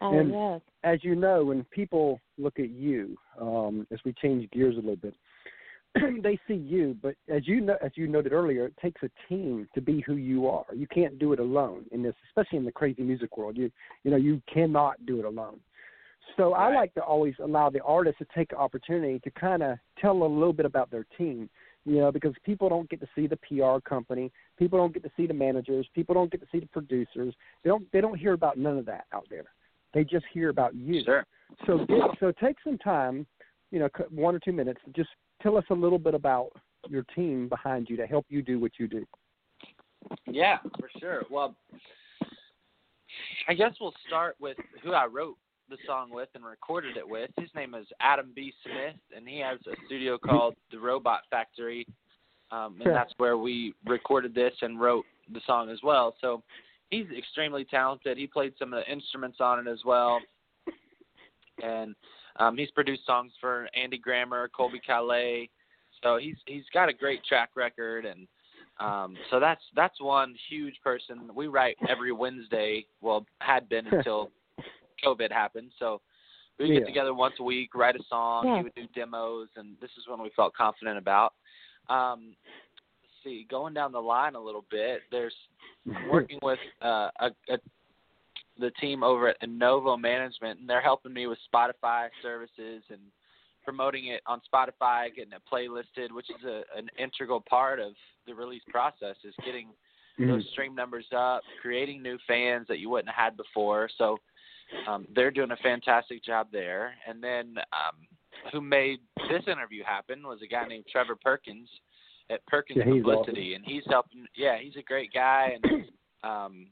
[0.00, 0.60] Oh And- yes.
[0.82, 4.96] As you know, when people look at you, um, as we change gears a little
[4.96, 5.14] bit,
[6.22, 6.96] they see you.
[7.02, 10.16] But as you know, as you noted earlier, it takes a team to be who
[10.16, 10.64] you are.
[10.74, 13.56] You can't do it alone in this, especially in the crazy music world.
[13.56, 13.70] You
[14.02, 15.60] you know you cannot do it alone.
[16.36, 20.22] So I like to always allow the artist to take opportunity to kind of tell
[20.22, 21.48] a little bit about their team.
[21.86, 25.10] You know, because people don't get to see the PR company, people don't get to
[25.18, 27.34] see the managers, people don't get to see the producers.
[27.62, 29.44] They don't they don't hear about none of that out there.
[29.92, 31.04] They just hear about you.
[31.04, 31.24] Sure.
[31.66, 33.26] So get, so take some time,
[33.70, 34.80] you know, one or two minutes.
[34.96, 35.10] Just
[35.44, 36.50] tell us a little bit about
[36.88, 39.06] your team behind you to help you do what you do.
[40.26, 41.22] Yeah, for sure.
[41.30, 41.54] Well,
[43.46, 45.36] I guess we'll start with who I wrote
[45.70, 47.30] the song with and recorded it with.
[47.38, 48.52] His name is Adam B.
[48.64, 51.86] Smith, and he has a studio called The Robot Factory,
[52.50, 56.14] um, and that's where we recorded this and wrote the song as well.
[56.20, 56.42] So
[56.90, 58.18] he's extremely talented.
[58.18, 60.20] He played some of the instruments on it as well,
[61.62, 61.94] and
[62.36, 65.48] um, he's produced songs for Andy Grammer, Colbie Caillat.
[66.02, 68.26] So he's he's got a great track record and
[68.80, 71.30] um, so that's that's one huge person.
[71.34, 72.86] We write every Wednesday.
[73.00, 74.30] Well, had been until
[75.04, 75.70] COVID happened.
[75.78, 76.00] So
[76.58, 76.78] we Yeah.
[76.80, 78.46] get together once a week, write a song.
[78.46, 78.56] Yeah.
[78.58, 81.34] He would do demos, and this is when we felt confident about.
[81.88, 82.34] Um,
[83.22, 85.34] see, going down the line a little bit, there's
[85.94, 87.58] I'm working with uh, a, a
[88.58, 93.00] the team over at Innovo Management, and they're helping me with Spotify services and
[93.64, 97.92] promoting it on Spotify, getting it playlisted, which is a, an integral part of
[98.26, 99.68] the release process, is getting
[100.18, 100.28] Mhm.
[100.28, 103.88] those stream numbers up, creating new fans that you wouldn't have had before.
[103.98, 104.20] So
[104.86, 106.94] um, they're doing a fantastic job there.
[107.06, 108.06] And then um,
[108.52, 111.68] who made this interview happen was a guy named Trevor Perkins
[112.30, 114.26] at Perkins Yeah, Publicity, and he's helping.
[114.36, 115.90] Yeah, he's a great guy, and
[116.22, 116.66] um,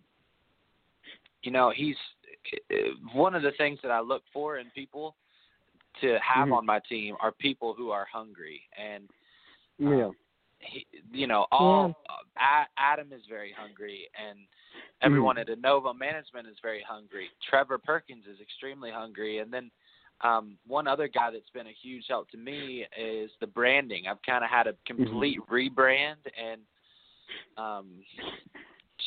[1.43, 1.97] you know he's
[2.71, 2.77] uh,
[3.13, 5.17] one of the things that I look for in people
[6.01, 6.57] to have Mhm.
[6.57, 9.09] on my team are people who are hungry and
[9.79, 10.07] yeah.
[10.07, 10.17] um,
[10.63, 14.39] he, you know, all uh, Adam is very hungry, and
[15.03, 17.29] everyone at Innova Management is very hungry.
[17.49, 19.71] Trevor Perkins is extremely hungry, and then
[20.23, 24.05] um, one other guy that's been a huge help to me is the branding.
[24.09, 25.53] I've kind of had a complete mm-hmm.
[25.53, 26.61] rebrand and
[27.57, 27.89] um,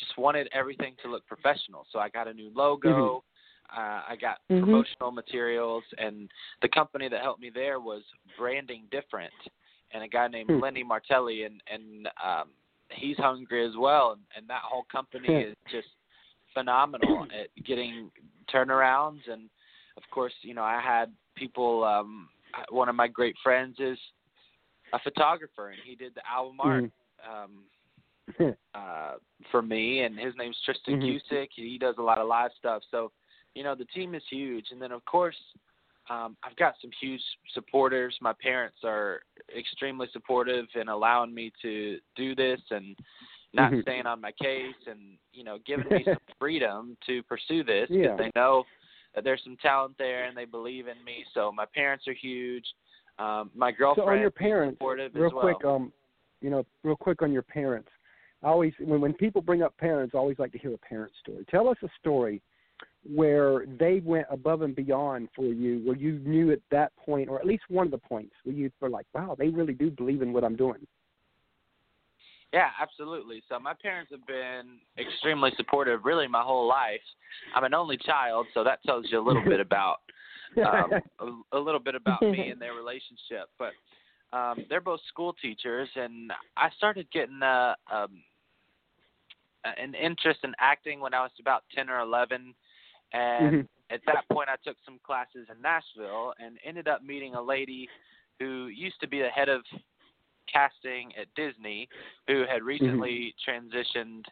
[0.00, 1.86] just wanted everything to look professional.
[1.92, 2.88] So I got a new logo.
[2.88, 3.80] Mm-hmm.
[3.80, 4.64] Uh, I got mm-hmm.
[4.64, 6.30] promotional materials, and
[6.62, 8.02] the company that helped me there was
[8.38, 9.32] Branding Different,
[9.92, 10.62] and a guy named mm-hmm.
[10.62, 12.50] Lenny Martelli, and and um,
[12.90, 15.88] he's hungry as well, and, and that whole company is just
[16.54, 18.10] phenomenal at getting
[18.54, 19.50] turnarounds, and
[19.96, 21.84] of course, you know, I had people.
[21.84, 22.28] Um,
[22.70, 23.98] one of my great friends is
[24.92, 26.84] a photographer, and he did the album art.
[26.84, 27.44] Mm-hmm.
[27.44, 27.50] Um,
[28.74, 29.12] uh,
[29.50, 31.34] for me, and his name's Tristan mm-hmm.
[31.34, 31.48] Cusick.
[31.54, 32.82] He does a lot of live stuff.
[32.90, 33.12] So,
[33.54, 34.66] you know, the team is huge.
[34.70, 35.36] And then, of course,
[36.08, 37.22] um, I've got some huge
[37.52, 38.16] supporters.
[38.20, 39.20] My parents are
[39.56, 42.96] extremely supportive in allowing me to do this and
[43.52, 43.80] not mm-hmm.
[43.80, 48.04] staying on my case and, you know, giving me some freedom to pursue this because
[48.04, 48.16] yeah.
[48.16, 48.64] they know
[49.14, 51.24] that there's some talent there and they believe in me.
[51.34, 52.64] So my parents are huge.
[53.18, 55.42] Um, my girlfriend so on your parents, supportive real as well.
[55.42, 55.92] quick, um,
[56.42, 57.88] you know, real quick on your parents.
[58.42, 61.12] I always when when people bring up parents, I always like to hear a parent
[61.20, 61.44] story.
[61.50, 62.42] Tell us a story
[63.14, 67.38] where they went above and beyond for you, where you knew at that point, or
[67.38, 70.22] at least one of the points, where you were like, "Wow, they really do believe
[70.22, 70.86] in what I'm doing."
[72.52, 73.42] Yeah, absolutely.
[73.48, 77.00] So my parents have been extremely supportive, really, my whole life.
[77.54, 79.98] I'm an only child, so that tells you a little bit about
[80.64, 80.92] um,
[81.52, 83.50] a, a little bit about me and their relationship.
[83.58, 83.72] But
[84.32, 88.22] um, they're both school teachers, and I started getting a, um,
[89.64, 92.54] an interest in acting when I was about ten or eleven,
[93.12, 93.94] and mm-hmm.
[93.94, 97.88] at that point I took some classes in Nashville and ended up meeting a lady
[98.40, 99.62] who used to be the head of
[100.52, 101.88] casting at Disney,
[102.26, 102.66] who had mm-hmm.
[102.66, 104.00] recently mm-hmm.
[104.00, 104.24] transitioned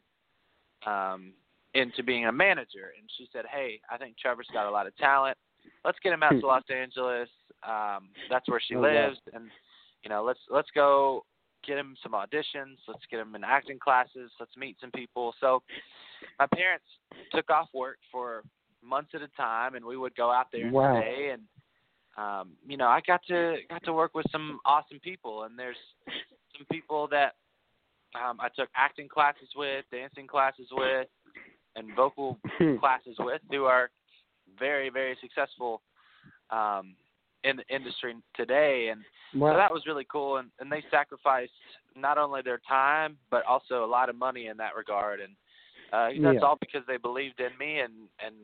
[0.87, 1.33] um,
[1.75, 4.97] into being a manager, and she said, "Hey, I think Trevor's got a lot of
[4.97, 5.39] talent.
[5.85, 6.47] Let's get him out to hmm.
[6.47, 7.29] Los Angeles.
[7.67, 9.39] Um, that's where she oh, lives, yeah.
[9.39, 9.51] and
[10.05, 11.25] you know, let's let's go
[11.67, 12.77] get him some auditions.
[12.87, 14.31] Let's get him in acting classes.
[14.39, 15.35] Let's meet some people.
[15.41, 15.63] So
[16.39, 16.85] my parents
[17.35, 18.43] took off work for
[18.83, 20.97] months at a time, and we would go out there wow.
[20.97, 21.31] and stay.
[21.33, 21.43] And
[22.17, 25.77] um, you know, I got to got to work with some awesome people, and there's
[26.57, 27.35] some people that
[28.15, 31.09] um, I took acting classes with, dancing classes with,
[31.77, 32.77] and vocal hmm.
[32.77, 33.91] classes with, who are
[34.59, 35.81] very very successful
[36.51, 36.95] um,
[37.45, 38.91] in the industry today.
[38.91, 39.03] And
[39.41, 39.53] wow.
[39.53, 40.39] so that was really cool.
[40.39, 41.53] And, and they sacrificed
[41.97, 45.21] not only their time, but also a lot of money in that regard.
[45.21, 45.33] And
[45.93, 46.47] uh, that's yeah.
[46.47, 47.81] all because they believed in me.
[47.81, 47.93] And,
[48.25, 48.35] and,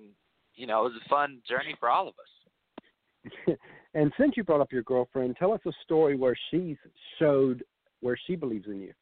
[0.54, 3.56] you know, it was a fun journey for all of us.
[3.94, 6.76] and since you brought up your girlfriend, tell us a story where she's
[7.18, 7.64] showed
[8.00, 8.92] where she believes in you.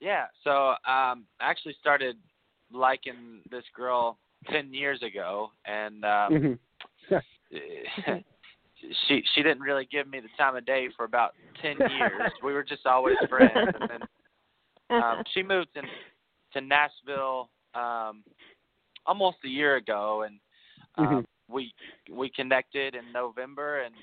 [0.00, 2.16] Yeah, so um, I actually started
[2.72, 4.18] liking this girl
[4.50, 6.58] ten years ago, and um,
[7.10, 8.14] mm-hmm.
[9.06, 12.32] she she didn't really give me the time of day for about ten years.
[12.42, 14.00] we were just always friends, and then
[15.02, 15.84] um, she moved in,
[16.52, 18.22] to Nashville um,
[19.06, 20.38] almost a year ago, and
[20.96, 21.54] um, mm-hmm.
[21.54, 21.72] we
[22.12, 23.94] we connected in November and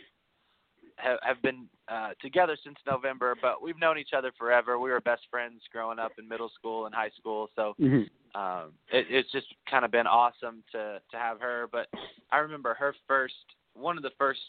[0.97, 3.35] have, have been uh, together since November.
[3.41, 4.79] But we've known each other forever.
[4.79, 7.75] We were best friends growing up in middle school and high school, so.
[7.79, 8.03] Mm-hmm.
[8.33, 11.67] Um, it, it's just kind of been awesome to to have her.
[11.69, 11.87] But
[12.31, 13.35] I remember her first
[13.73, 14.39] one of the first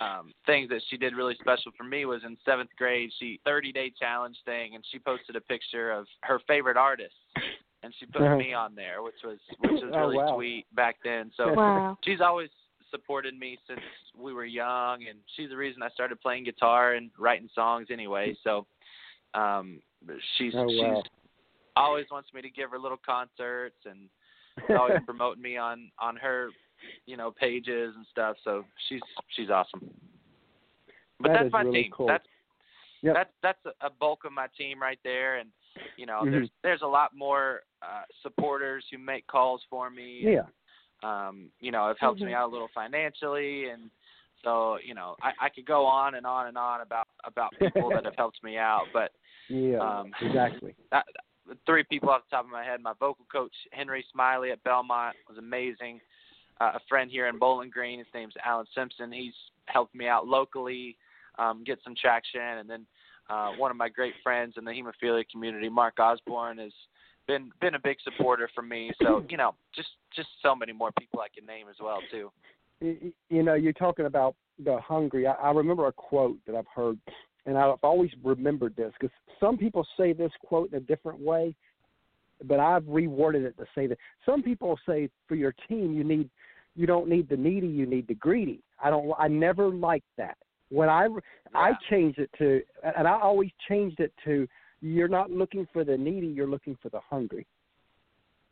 [0.00, 3.10] um, things that she did really special for me was in seventh grade.
[3.18, 7.16] She 30 day challenge thing, and she posted a picture of her favorite artists,
[7.82, 10.34] and she put me on there, which was which was oh, really wow.
[10.34, 11.30] sweet back then.
[11.36, 11.98] So wow.
[12.04, 12.50] she's always
[12.90, 13.80] supported me since
[14.16, 18.36] we were young, and she's the reason I started playing guitar and writing songs anyway.
[18.44, 18.66] So
[19.34, 19.80] um,
[20.36, 21.02] she's oh, wow.
[21.02, 21.10] she's
[21.74, 24.08] always wants me to give her little concerts and
[24.78, 26.50] always promoting me on on her
[27.06, 28.36] you know pages and stuff.
[28.44, 29.00] So she's
[29.34, 29.90] she's awesome.
[31.20, 31.92] But that that's my really team.
[31.96, 32.06] Cool.
[32.08, 32.26] That's
[33.02, 33.14] yep.
[33.14, 35.50] that's that's a bulk of my team right there, and
[35.96, 36.32] you know mm-hmm.
[36.32, 40.20] there's there's a lot more uh, supporters who make calls for me.
[40.22, 40.42] Yeah.
[41.02, 42.28] um, you know, it helps mm-hmm.
[42.28, 43.90] me out a little financially, and
[44.42, 47.90] so you know I, I could go on and on and on about about people
[47.90, 49.12] that have helped me out, but
[49.48, 50.74] yeah, um, exactly.
[50.90, 51.04] That,
[51.64, 52.80] three people off the top of my head.
[52.82, 56.00] My vocal coach Henry Smiley at Belmont was amazing
[56.60, 57.98] uh, a friend here in Bowling Green.
[57.98, 59.12] His name's Alan Simpson.
[59.12, 59.34] He's
[59.66, 60.96] helped me out locally,
[61.38, 62.86] um, get some traction, and then
[63.28, 66.72] uh, one of my great friends in the hemophilia community, Mark Osborne, has
[67.26, 68.90] been been a big supporter for me.
[69.02, 72.30] So you know, just just so many more people I can name as well too.
[72.80, 75.26] You know, you're talking about the hungry.
[75.26, 76.98] I, I remember a quote that I've heard,
[77.46, 81.54] and I've always remembered this because some people say this quote in a different way,
[82.44, 86.28] but I've reworded it to say that some people say for your team you need
[86.74, 88.60] you don't need the needy, you need the greedy.
[88.82, 89.10] I don't.
[89.18, 90.36] I never liked that.
[90.68, 91.08] When I
[91.54, 92.60] I changed it to,
[92.96, 94.46] and I always changed it to,
[94.82, 97.46] you're not looking for the needy, you're looking for the hungry.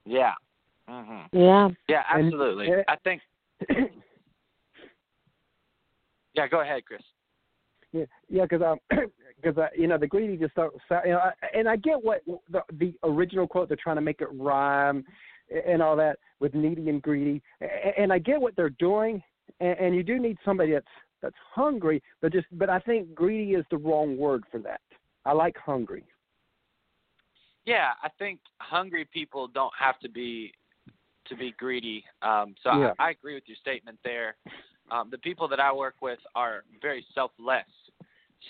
[0.07, 0.33] Yeah.
[0.89, 1.29] Mhm.
[1.33, 1.69] Yeah.
[1.89, 2.71] Yeah, absolutely.
[2.71, 3.23] and- I think.
[6.37, 7.01] Yeah, go ahead, Chris.
[7.95, 8.79] Yeah, yeah, because um,
[9.41, 10.73] because uh, you know the greedy just start,
[11.05, 14.21] you know, I- and I get what the the original quote they're trying to make
[14.21, 15.05] it rhyme
[15.67, 19.23] and all that with needy and greedy, A- and I get what they're doing,
[19.61, 20.87] and, and you do need somebody that's
[21.23, 24.81] that's hungry, but just but I think greedy is the wrong word for that.
[25.25, 26.05] I like hungry.
[27.65, 30.53] Yeah, I think hungry people don't have to be
[31.27, 32.05] to be greedy.
[32.23, 32.93] Um, so Yeah.
[32.99, 34.37] I, I agree with your statement there.
[34.91, 37.65] Um, the people that I work with are very selfless.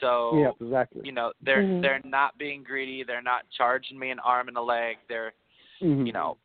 [0.00, 1.02] So yeah, exactly.
[1.04, 1.82] you know they're Mhm.
[1.82, 3.04] they're not being greedy.
[3.04, 4.96] They're not charging me an arm and a leg.
[5.08, 5.34] They're
[5.82, 6.06] Mhm.
[6.06, 6.38] you know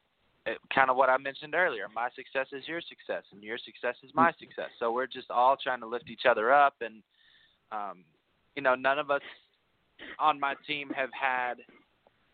[0.74, 1.88] kind of what I mentioned earlier.
[1.94, 4.70] My success is your success, and your success is my success.
[4.80, 7.04] So we're just all trying to lift each other up, and
[7.72, 8.04] um,
[8.56, 9.22] you know, none of us
[10.18, 11.56] on my team have had,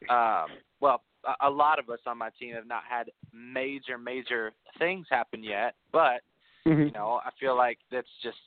[0.09, 4.53] um, well, a, a lot of us on my team have not had major, major
[4.79, 5.75] things happen yet.
[5.91, 6.21] But
[6.67, 6.85] Mhm.
[6.85, 8.37] you know, I feel like that's just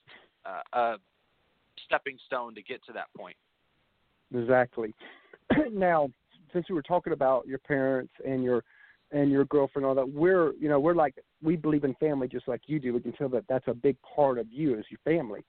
[0.45, 0.97] uh, a
[1.85, 3.37] stepping stone to get to that point.
[4.35, 4.95] Exactly.
[5.73, 6.11] now,
[6.53, 8.65] since you were talking about your parents and your
[9.11, 12.29] and your girlfriend, and all that, we're you know we're like we believe in family
[12.29, 12.93] just like you do.
[12.93, 15.45] We can tell that that's a big part of you as your family.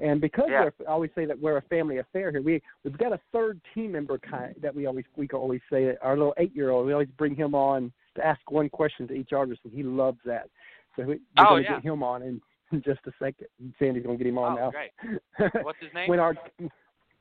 [0.00, 0.64] And because Yeah.
[0.80, 3.60] we're, I always say that we're a family affair here, we we've got a third
[3.74, 6.86] team member kind that we always we always say that our little eight year old.
[6.86, 10.18] We always bring him on to ask one question to each artist, and he loves
[10.24, 10.48] that.
[10.96, 11.76] So we, we're Oh, going to yeah.
[11.76, 12.40] get him on in,
[12.74, 13.46] in just a second.
[13.78, 14.70] Sandy's going to get him on oh, now.
[14.70, 15.52] great!
[15.64, 16.08] What's his name?
[16.08, 16.34] when our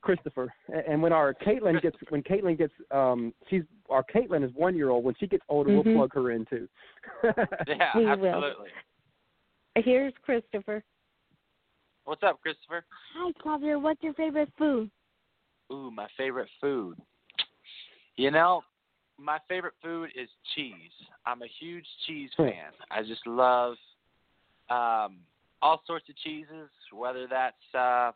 [0.02, 0.54] Christopher
[0.88, 4.90] and when our Caitlin gets when Caitlin gets um she's our Caitlin is one year
[4.90, 5.86] old when she gets older Mhm.
[5.86, 6.68] we'll plug her in too.
[7.68, 8.16] Yeah, We will.
[8.28, 8.70] absolutely.
[9.76, 10.84] Here's Christopher.
[12.04, 12.86] What's up, Christopher?
[13.16, 13.80] Hi, Clover.
[13.80, 14.92] What's your favorite food?
[15.72, 16.98] Ooh, my favorite food.
[18.18, 18.62] You know,
[19.18, 20.92] my favorite food is cheese.
[21.26, 22.44] I'm a huge cheese Hmm.
[22.50, 22.72] fan.
[22.92, 23.78] I just love
[24.70, 25.20] um
[25.64, 28.12] all sorts of cheeses, whether that's uh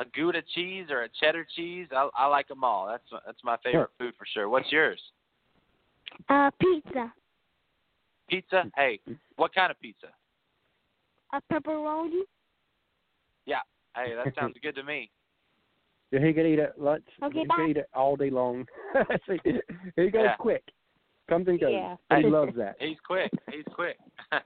[0.00, 1.86] a Gouda cheese or a cheddar cheese.
[1.92, 2.86] I I like them all.
[2.88, 4.48] That's that's my favorite food for sure.
[4.48, 5.00] What's yours?
[6.28, 7.12] Uh, pizza.
[8.28, 8.64] Pizza?
[8.76, 9.00] Hey,
[9.36, 10.08] what kind of pizza?
[11.32, 12.22] A pepperoni.
[13.46, 13.60] Yeah.
[13.94, 15.10] Hey, that sounds good to me.
[16.10, 17.04] Yeah, he could eat it lunch.
[17.22, 17.56] Okay, he bye.
[17.56, 18.66] could eat it all day long.
[19.96, 20.36] He goes Yeah.
[20.36, 20.64] quick.
[21.28, 21.72] Comes and goes.
[21.72, 21.96] Yeah.
[22.16, 22.76] He loves that.
[22.80, 23.30] He's quick.
[23.50, 23.98] He's quick.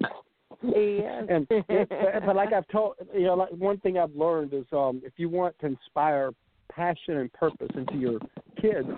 [0.63, 1.25] Yes.
[1.29, 5.03] and but, but like I've told you know, like one thing I've learned is um
[5.05, 6.31] if you want to inspire
[6.71, 8.19] passion and purpose into your
[8.61, 8.89] kids,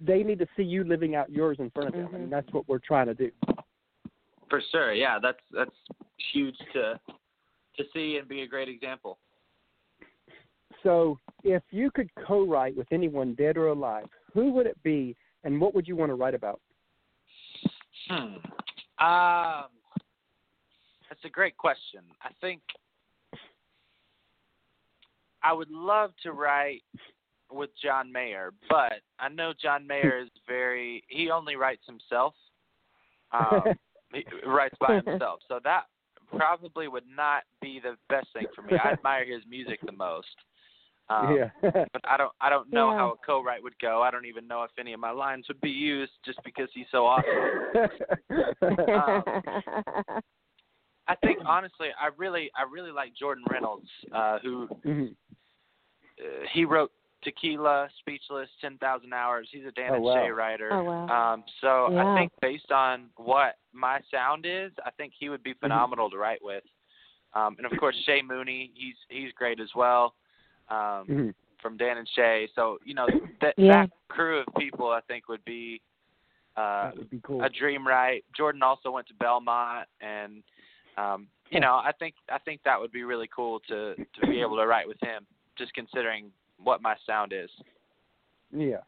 [0.00, 2.14] they need to see you living out yours in front of them, Mhm.
[2.14, 3.30] and that's what we're trying to do.
[4.50, 4.92] for sure.
[4.92, 5.74] Yeah, that's that's
[6.32, 7.00] huge to
[7.76, 9.18] to see and be a great example.
[10.82, 15.60] So, if you could co-write with anyone dead or alive, who would it be, and
[15.60, 16.60] what would you want to write about?
[18.08, 18.36] Hmm.
[19.04, 19.68] Um,
[21.14, 22.00] that's a great question.
[22.22, 22.60] I think
[25.42, 26.82] I would love to write
[27.52, 31.04] with John Mayer, but I know John Mayer is very.
[31.08, 32.34] He only writes himself.
[33.32, 33.62] Um,
[34.12, 35.84] he writes by himself, so that
[36.36, 38.72] probably would not be the best thing for me.
[38.82, 40.34] I admire his music the most.
[41.10, 41.50] Um, yeah.
[41.92, 42.96] but I don't I don't know Yeah.
[42.96, 44.02] how a co-write would go.
[44.02, 46.86] I don't even know if any of my lines would be used just because he's
[46.90, 47.90] so awesome.
[51.06, 55.14] I think honestly, I really I really like Jordan Reynolds, uh, who Mhm.
[56.20, 56.92] uh, he wrote
[57.22, 59.48] Tequila, Speechless, Ten Thousand Hours.
[59.50, 60.14] He's a Dan Oh, and wow.
[60.14, 60.72] Shay writer.
[60.72, 61.32] Oh, wow.
[61.34, 62.04] Um, so Yeah.
[62.04, 66.18] I think based on what my sound is, I think he would be phenomenal to
[66.18, 66.64] write with.
[67.34, 70.14] Um, and of course Shay Mooney, he's he's great as well.
[70.68, 71.34] Um, Mhm.
[71.60, 72.48] from Dan and Shay.
[72.54, 73.08] So you know
[73.40, 73.86] that Yeah.
[73.86, 75.80] that crew of people I think would be
[76.56, 77.42] uh, that would be cool.
[77.42, 78.24] a dream right.
[78.32, 80.44] Jordan also went to Belmont, and
[80.96, 84.40] um, you know I think I think that would be really cool to to be
[84.40, 85.26] able to write with him.
[85.56, 87.50] Just considering what my sound is.
[88.52, 88.78] Yeah.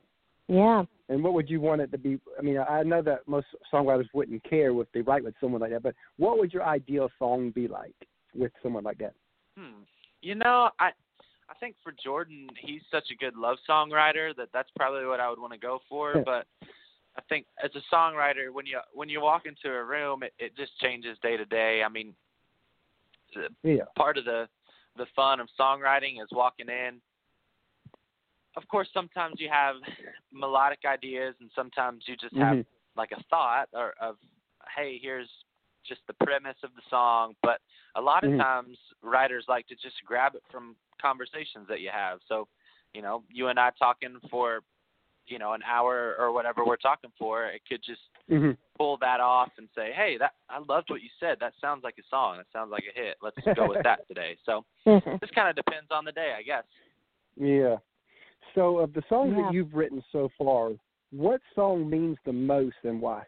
[0.49, 0.85] yeah.
[1.09, 2.19] And what would you want it to be?
[2.39, 5.71] I mean, I know that most songwriters wouldn't care if they write with someone like
[5.71, 7.95] that, but what would your ideal song be like
[8.35, 9.15] with someone like that?
[9.57, 9.83] Hmm.
[10.23, 10.91] You know, I
[11.49, 15.31] I think for Jordan, he's such a good love songwriter that that's probably what I
[15.31, 16.15] would want to go for.
[16.25, 16.47] but
[17.17, 20.57] I think as a songwriter, when you when you walk into a room, it, it
[20.57, 21.83] just changes day to day.
[21.85, 22.15] I mean,
[23.63, 23.85] Yeah.
[23.97, 24.49] part of the
[24.97, 27.01] the fun of songwriting is walking in.
[28.57, 29.77] Of course, sometimes you have
[30.33, 32.67] melodic ideas, and sometimes you just have Mhm.
[32.97, 34.17] like a thought or of,
[34.75, 35.29] hey, here's
[35.85, 37.61] just the premise of the song, but
[37.95, 38.39] a lot of Mhm.
[38.39, 42.21] times writers like to just grab it from conversations that you have.
[42.27, 42.49] So,
[42.95, 44.63] you know, you and I talking for,
[45.29, 49.21] you know, an hour or whatever we're talking for, it could just hmm pull that
[49.21, 51.39] off and say, "Hey, that I loved what you said.
[51.41, 52.37] That sounds like a song.
[52.37, 53.17] That sounds like a hit.
[53.23, 56.65] Let's go with that today." So, this kind of depends on the day, I guess.
[57.37, 57.77] Yeah.
[58.55, 59.45] So, of the songs Yeah.
[59.45, 60.73] that you've written so far,
[61.11, 63.25] what song means the most and why?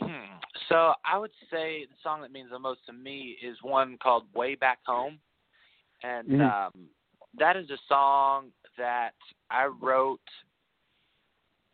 [0.00, 0.38] Hmm.
[0.68, 4.24] So I would say the song that means the most to me is one called
[4.34, 5.20] "Way Back Home,"
[6.02, 6.40] and Mhm.
[6.40, 6.90] um,
[7.38, 9.12] that is a song that
[9.50, 10.20] I wrote.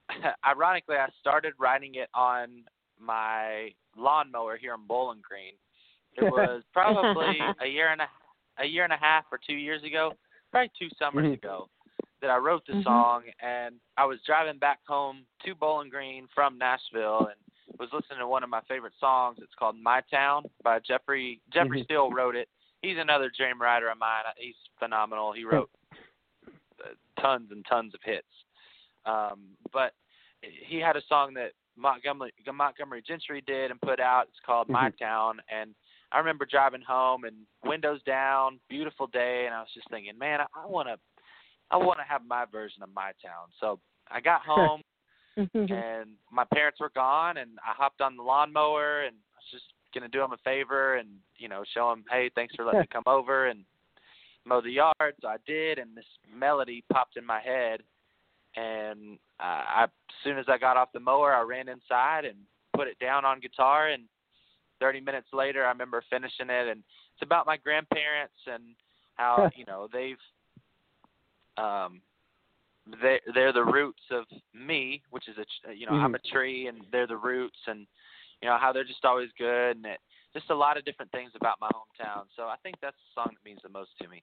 [0.46, 2.64] Ironically, I started writing it on
[2.98, 5.54] my lawnmower here in Bowling Green.
[6.16, 8.08] It was probably a year and a
[8.58, 10.12] a year and a half or two years ago,
[10.50, 11.34] probably two summers Mhm.
[11.34, 11.70] ago,
[12.20, 12.84] that I wrote the Mhm.
[12.84, 17.40] song, and I was driving back home to Bowling Green from Nashville, and
[17.78, 19.38] was listening to one of my favorite songs.
[19.40, 21.40] It's called "My Town" by Jeffrey.
[21.48, 21.84] Jeffrey Mhm.
[21.84, 22.50] Steele wrote it.
[22.82, 24.24] He's another dream writer of mine.
[24.36, 25.32] He's phenomenal.
[25.32, 25.70] He wrote
[26.82, 28.26] uh, tons and tons of hits.
[29.06, 29.40] Um,
[29.72, 29.92] but
[30.42, 34.28] he had a song that Montgomery Montgomery Gentry did and put out.
[34.28, 34.98] It's called "My Mhm.
[34.98, 35.74] Town," and
[36.12, 40.40] I remember driving home and windows down, beautiful day, and I was just thinking, man,
[40.40, 40.98] I want to,
[41.70, 43.48] I want to have my version of my town.
[43.60, 44.82] So I got home
[45.70, 49.72] and my parents were gone, and I hopped on the lawnmower and I was just
[49.94, 52.86] gonna do them a favor and you know show them, hey, thanks for letting me
[52.92, 53.64] come over and
[54.44, 55.14] mow the yard.
[55.20, 57.82] So I did, and this melody popped in my head,
[58.56, 59.90] and uh, I, as
[60.24, 62.36] soon as I got off the mower, I ran inside and
[62.74, 63.88] put it down on guitar.
[63.88, 64.04] And
[64.80, 66.82] 30 minutes later, I remember finishing it, and
[67.14, 68.62] it's about my grandparents and
[69.14, 70.16] how you know they've
[71.56, 72.00] um
[73.02, 74.24] they they're the roots of
[74.54, 77.86] me, which is a you know I'm a tree, and they're the roots, and
[78.42, 80.00] you know how they're just always good, and it
[80.32, 82.24] just a lot of different things about my hometown.
[82.36, 84.22] So I think that's the song that means the most to me.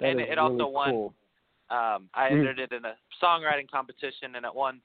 [0.00, 1.14] That And is it also won- cool.
[1.70, 2.38] Um, I Mm.
[2.40, 4.80] entered it in a songwriting competition, and it won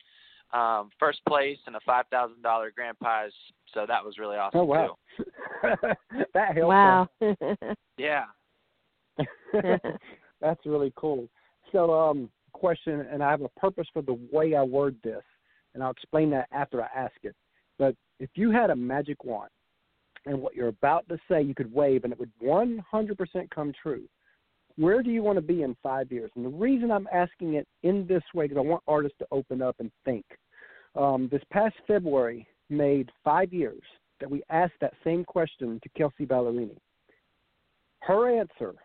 [0.52, 3.34] um, first place and a five thousand dollar grand prize.
[3.74, 4.98] So that was really awesome Oh wow.
[5.18, 5.26] too.
[6.34, 6.70] that helps.
[6.70, 7.10] wow.
[7.98, 8.26] Yeah.
[10.42, 11.28] That's really cool.
[11.72, 15.24] So, um, question, and I have a purpose for the way I word this,
[15.74, 17.36] and I'll explain that after I ask it.
[17.80, 19.50] But if you had a magic wand,
[20.26, 22.84] and what you're about to say you could wave, and it would 100%
[23.50, 24.04] come true,
[24.76, 26.30] where do you want to be in five years?
[26.36, 29.62] And the reason I'm asking it in this way is I want artists to open
[29.62, 30.26] up and think.
[30.96, 33.82] Um, this past February made five years
[34.20, 36.78] that we asked that same question to Kelsea Ballerini.
[38.02, 38.76] Her answer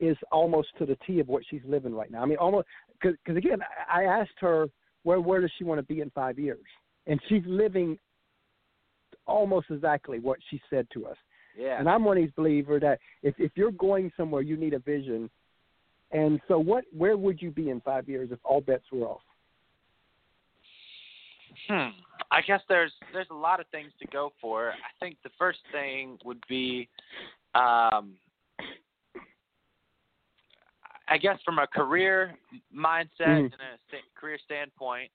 [0.00, 2.22] is almost to the T of what she's living right now.
[2.22, 2.66] I mean, almost
[3.00, 3.60] because again,
[3.90, 4.68] I asked her
[5.02, 6.64] where where does she want to be in five years,
[7.06, 7.98] and she's living
[9.26, 11.16] almost exactly what she said to us.
[11.56, 11.78] Yeah.
[11.78, 14.78] And I'm one of these believers that if if you're going somewhere, you need a
[14.78, 15.30] vision.
[16.12, 19.22] And so, what where would you be in five years if all bets were off?
[21.68, 21.88] Hmm.
[22.30, 24.70] I guess there's there's a lot of things to go for.
[24.70, 26.88] I think the first thing would be,
[27.54, 28.14] um,
[31.08, 32.36] I guess from a career
[32.74, 33.52] mindset Mhm.
[33.52, 35.10] and a sta- career standpoint,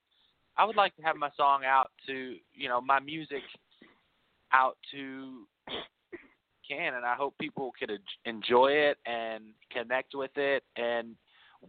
[0.58, 3.44] I would like to have my song out to you know my music
[4.54, 5.48] out to
[6.68, 7.92] can, and I hope people could
[8.26, 11.16] enjoy it and connect with it and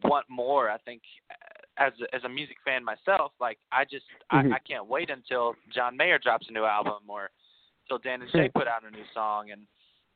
[0.05, 0.71] want more.
[0.71, 4.53] I think uh, as a, as a music fan myself, like I just Mhm.
[4.53, 7.31] I, I can't wait until John Mayer drops a new album or
[7.89, 9.67] till Dan and Shay put out a new song, and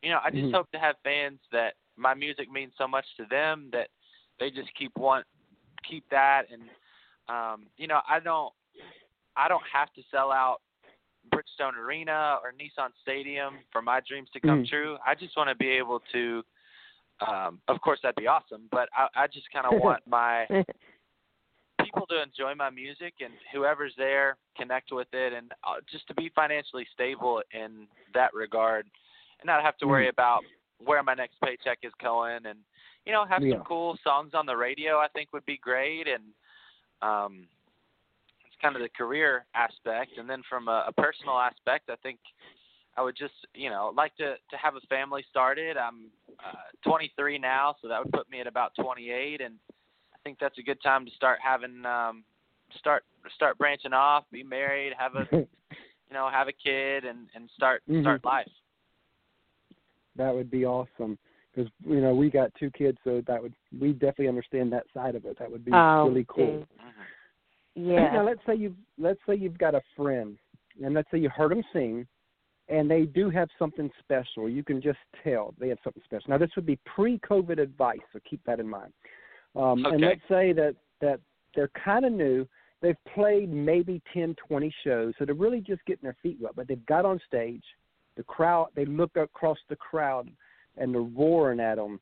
[0.03, 0.53] you know I just Mhm.
[0.53, 3.91] hope to have fans that my music means so much to them that
[4.39, 5.27] they just keep want
[5.83, 6.71] keep that and
[7.29, 8.53] um you know I don't
[9.37, 10.61] I don't have to sell out
[11.31, 14.69] Bridgestone Arena or Nissan Stadium for my dreams to come Mhm.
[14.69, 14.99] true.
[15.05, 16.45] I just want to be able to
[17.27, 20.47] um of course that'd be awesome, but I I just kind of want my
[21.83, 26.15] people to enjoy my music and whoever's there connect with it and uh, just to
[26.15, 28.87] be financially stable in that regard
[29.41, 30.11] and not have to worry Mhm.
[30.11, 30.45] about
[30.79, 32.59] where my next paycheck is going and
[33.05, 33.57] you know have Yeah.
[33.57, 36.35] some cool songs on the radio I think would be great and
[37.03, 37.49] um
[38.61, 42.19] kind of the career aspect and then from a, a personal aspect I think
[42.97, 47.39] I would just you know like to to have a family started I'm uh 23
[47.39, 49.55] now so that would put me at about 28 and
[50.15, 52.25] I think that's a good time to start having um
[52.79, 53.05] start
[53.35, 57.83] start branching off, be married, have a you know, have a kid and and start
[57.89, 58.03] Mhm.
[58.03, 58.51] start life.
[60.17, 61.19] that would be awesome
[61.55, 65.15] because you know we got two kids, so that would we definitely understand that side
[65.15, 65.39] of it.
[65.39, 66.59] That would be Oh, really cool.
[66.59, 66.69] dude.
[67.77, 68.13] Mhm.
[68.13, 70.39] Now, let's say you let's say you've got a friend
[70.83, 72.07] and let's say you heard them sing,
[72.69, 74.49] and they do have something special.
[74.49, 76.31] You can just tell they have something special.
[76.31, 78.93] Now, this would be pre-COVID advice, so keep that in mind.
[79.55, 79.95] Um, Okay.
[79.95, 81.21] And let's say that that
[81.55, 82.47] they're kind of new.
[82.83, 86.55] They've played maybe 10, 20 shows, so they're really just getting their feet wet.
[86.55, 87.65] But they've got on stage,
[88.17, 88.69] the crowd.
[88.75, 90.31] They look across the crowd,
[90.77, 92.01] and they're roaring at them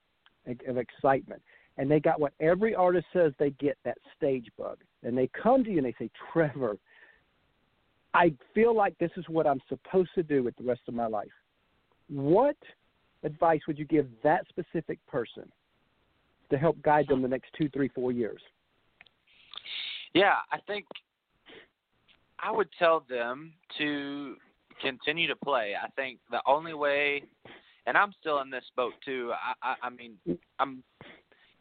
[0.66, 1.42] of excitement.
[1.76, 4.78] And they got what every artist says they get that stage bug.
[5.02, 6.78] And they come to you and they say, Trevor,
[8.14, 11.06] I feel like this is what I'm supposed to do with the rest of my
[11.06, 11.32] life.
[12.08, 12.56] What
[13.24, 15.50] advice would you give that specific person
[16.50, 18.40] to help guide them the next two, three, four years?
[20.12, 20.86] Yeah, I think
[22.38, 24.36] I would tell them to
[24.80, 25.72] continue to play.
[25.80, 27.24] I think the only way,
[27.86, 29.32] and I'm still in this boat too.
[29.32, 30.14] I, I, I mean,
[30.60, 30.84] I'm,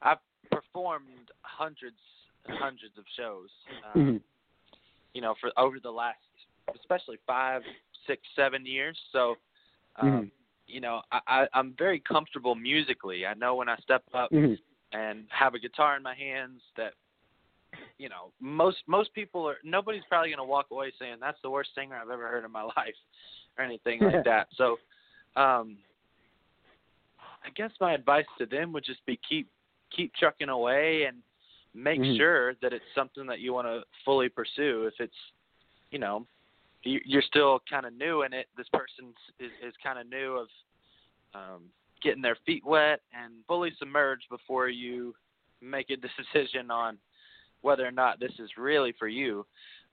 [0.03, 0.17] I've
[0.51, 1.97] performed hundreds
[2.45, 3.49] and hundreds of shows.
[3.83, 4.21] Um, Mhm.
[5.13, 6.17] You know, for over the last,
[6.75, 7.61] especially five,
[8.07, 8.99] six, seven years.
[9.11, 9.37] So,
[9.95, 10.31] um, Mhm.
[10.65, 13.25] you know, I, I, I'm very comfortable musically.
[13.25, 14.59] I know when I step up Mhm.
[14.91, 16.93] and have a guitar in my hands that
[17.97, 21.49] you know most most people are nobody's probably going to walk away saying that's the
[21.49, 22.95] worst singer I've ever heard in my life
[23.57, 24.47] or anything like that.
[24.55, 24.77] So
[25.35, 25.77] um
[27.43, 29.47] I guess my advice to them would just be keep
[29.95, 31.21] keep trucking away and
[31.73, 32.17] make Mhm.
[32.17, 35.17] sure that it's something that you want to fully pursue if it's
[35.91, 36.27] you know
[36.83, 40.33] you- you're still kind of new in it this person is is kind of new
[40.35, 40.49] of
[41.33, 41.71] um
[42.01, 45.15] getting their feet wet and fully submerged before you
[45.61, 46.99] make a decision on
[47.61, 49.45] whether or not this is really for you.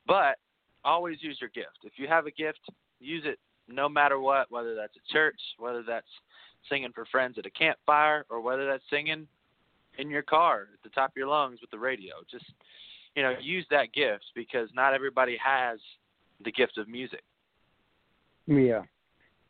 [0.07, 0.39] But
[0.85, 1.79] always use your gift.
[1.85, 2.59] If you have a gift,
[2.99, 3.39] use it
[3.69, 6.11] no matter what, whether that's at church, whether that's
[6.69, 9.29] singing for friends at a campfire, or whether that's singing
[10.01, 12.15] in your car at the top of your lungs with the radio.
[12.31, 12.47] Just
[13.17, 15.79] you know, use that gift because not everybody has
[16.45, 17.23] the gift of music.
[18.47, 18.83] Yeah,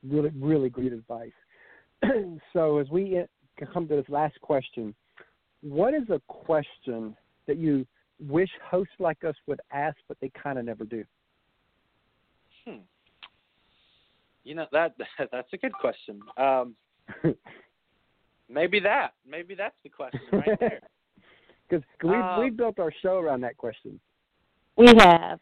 [0.03, 1.32] really, really great advice.
[2.53, 3.22] so as we
[3.72, 4.94] come to this last question,
[5.62, 7.14] what is a question
[7.46, 7.86] that you
[8.18, 11.05] wish hosts like us would ask, but they kind of never do?
[12.66, 12.78] Hmm.
[14.44, 14.94] You know that
[15.32, 16.20] that's a good question.
[16.36, 16.74] Um,
[18.51, 19.12] maybe that.
[19.26, 20.80] Maybe that's the question right there.
[21.68, 24.01] Because we Um, we built our show around that question.
[24.76, 25.38] We have.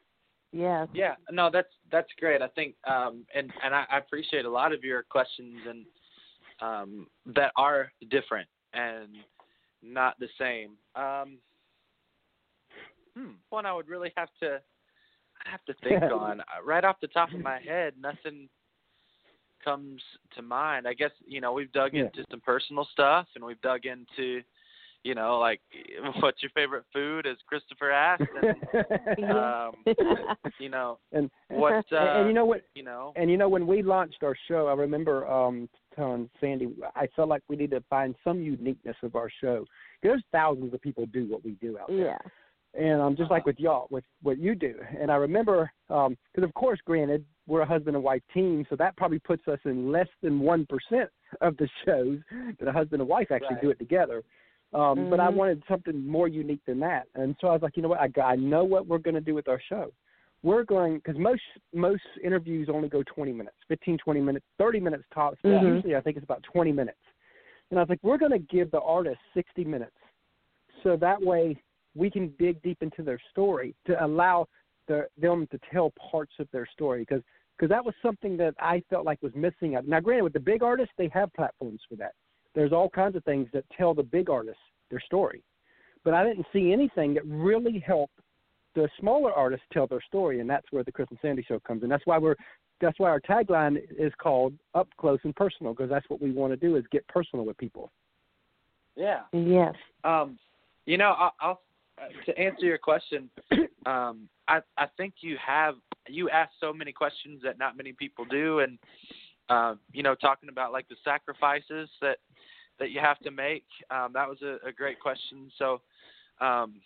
[0.51, 0.89] Yes.
[0.95, 2.41] yeah, no, that's that's great.
[2.41, 5.85] I think, um, and and I, I appreciate a lot of your questions and
[6.61, 9.09] um, that are different and
[9.83, 10.71] not the same.
[10.95, 11.39] Um,
[13.15, 14.59] hmm, one I would really have to
[15.47, 16.41] I have to think on.
[16.41, 18.49] Uh, Right off the top of my head, nothing
[19.69, 20.01] comes
[20.37, 20.87] to mind.
[20.87, 22.05] I guess you know we've dug Yeah.
[22.07, 24.43] into some personal stuff and we've dug into
[25.05, 25.61] you know like
[26.21, 29.73] what's your favorite food as Christopher asked and um,
[30.59, 33.49] you know and what and, uh, and you know what you know and you know
[33.49, 37.71] when we launched our show, I remember um telling Sandy I felt like we need
[37.73, 39.65] to find some uniqueness of our show.
[40.03, 41.99] There's thousands of people do what we do out there.
[42.07, 42.19] yeah.
[42.79, 44.75] And um, just like with y'all, with what you do.
[44.99, 48.97] And I remember, because of course, granted, we're a husband and wife team, so that
[48.97, 51.11] probably puts us in less than one percent
[51.41, 52.19] of the shows
[52.59, 53.63] that a husband and wife actually Right.
[53.63, 54.23] do it together.
[54.73, 55.35] Um, But I Mhm.
[55.35, 58.11] wanted something more unique than that, and so I was like, you know what, I,
[58.23, 59.93] I know what we're going to do with our show.
[60.43, 61.43] We're going because most
[61.75, 65.39] most interviews only go 20 minutes, 15, 20 minutes, 30 minutes tops.
[65.43, 65.73] But Mhm.
[65.75, 67.01] usually, I think it's about 20 minutes.
[67.71, 69.97] And I was like, we're going to give the artist 60 minutes,
[70.83, 71.61] so that way
[71.95, 74.47] we can dig deep into their story to allow
[74.87, 77.23] the, them to tell parts of their story because
[77.57, 79.77] because that was something that I felt like was missing.
[79.85, 82.13] Now, granted, with the big artists, they have platforms for that.
[82.55, 85.43] There's all kinds of things that tell the big artists their story,
[86.05, 88.21] but I didn't see anything that really helped
[88.75, 91.83] the smaller artists tell their story, and that's where the Chris and Sandy Show comes
[91.83, 91.89] in.
[91.89, 92.37] That's why we're
[92.81, 96.53] that's why our tagline is called "Up Close and Personal" because that's what we want
[96.53, 97.91] to do is get personal with people.
[98.97, 99.75] yeah Yes.
[100.05, 100.39] um
[100.87, 101.61] you know I'll, I'll
[102.27, 103.31] to answer your question
[103.87, 105.75] um I I think you have
[106.09, 108.79] you ask so many questions that not many people do and
[109.49, 112.19] um you know talking about like the sacrifices that
[112.79, 115.51] that you have to make um that was a, a great question.
[115.59, 115.81] So
[116.41, 116.81] um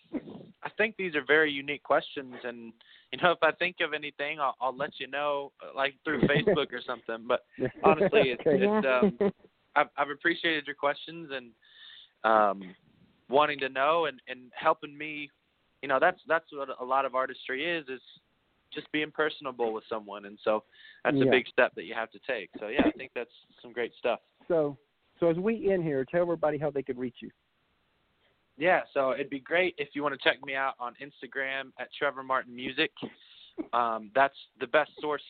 [0.63, 2.73] I think these are very unique questions and
[3.11, 6.21] you know if I think of anything I'll I'll let you know uh, like through
[6.21, 7.25] Facebook or something.
[7.27, 7.41] But
[7.83, 8.63] honestly it's, Okay.
[8.63, 9.19] it's um
[9.75, 11.51] I've, I've appreciated your questions and
[12.23, 12.61] um,
[13.33, 15.29] wanting to know and, and helping me.
[15.81, 18.01] You know, that's that's what a lot of artistry is is
[18.73, 20.63] just being personable with someone, and so
[21.03, 21.25] that's Yeah.
[21.25, 22.49] a big step that you have to take.
[22.59, 24.19] So yeah, I think that's some great stuff.
[24.47, 24.77] So,
[25.19, 27.29] so as we end here, tell everybody how they could reach you.
[28.57, 31.89] Yeah, so it'd be great if you want to check me out on Instagram at
[31.97, 32.91] Trevor Martin Music.
[33.73, 35.23] Um, that's the best source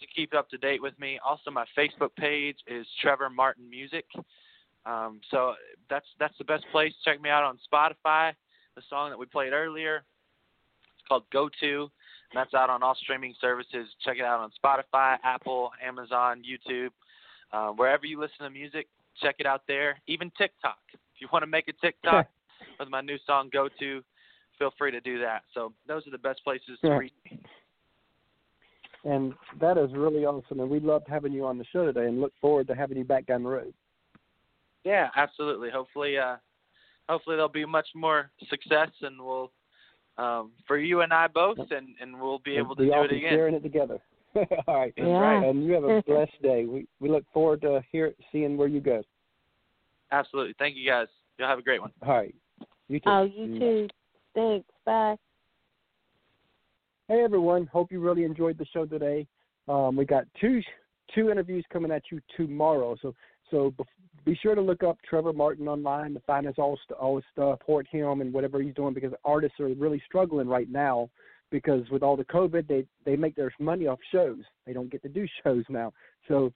[0.00, 1.18] to keep up to date with me.
[1.24, 4.04] Also, my Facebook page is Trevor Martin Music.
[4.86, 5.54] Um, so
[5.90, 6.92] that's that's the best place.
[7.04, 8.32] Check me out on Spotify.
[8.76, 11.90] The song that we played earlier, it's called "Go To."
[12.32, 13.88] And That's out on all streaming services.
[14.04, 16.90] Check it out on Spotify, Apple, Amazon, YouTube,
[17.52, 18.88] uh, wherever you listen to music.
[19.22, 20.00] Check it out there.
[20.08, 20.78] Even TikTok.
[20.92, 22.26] If you want to make a TikTok
[22.80, 24.02] with my new song "Go To,"
[24.58, 25.42] feel free to do that.
[25.52, 27.40] So those are the best places to reach me.
[29.04, 30.60] And that is really awesome.
[30.60, 33.04] And we loved having you on the show today and look forward to having you
[33.04, 33.72] back down the road.
[34.86, 35.68] Yeah, absolutely.
[35.68, 36.36] Hopefully, uh,
[37.08, 39.50] hopefully there'll be much more success, and we'll
[40.16, 43.04] um, for you and I both, and and we'll be able to we do all
[43.04, 43.32] it be again.
[43.32, 43.98] sharing it together.
[44.36, 44.94] all right.
[44.96, 45.18] That's Yeah.
[45.18, 45.44] right.
[45.44, 46.66] And you have a blessed day.
[46.66, 49.02] We we look forward to hear seeing where you go.
[50.12, 50.54] Absolutely.
[50.56, 51.08] Thank you guys.
[51.36, 51.90] You'll have a great one.
[52.02, 52.34] All right.
[52.86, 53.10] You too.
[53.10, 53.58] Oh, you Bye.
[53.58, 53.88] too.
[54.36, 54.68] Thanks.
[54.84, 55.16] Bye.
[57.08, 59.26] Hey everyone, hope you really enjoyed the show today.
[59.68, 60.60] Um, we got two
[61.12, 63.14] two interviews coming at you tomorrow, so
[63.50, 63.86] so bef-
[64.26, 67.86] be sure to look up Trevor Martin online to find his all all stuff, support
[67.86, 71.08] him and whatever he's doing because artists are really struggling right now
[71.50, 74.40] because with all the COVID, they they make their money off shows.
[74.66, 75.92] They don't get to do shows now,
[76.28, 76.52] so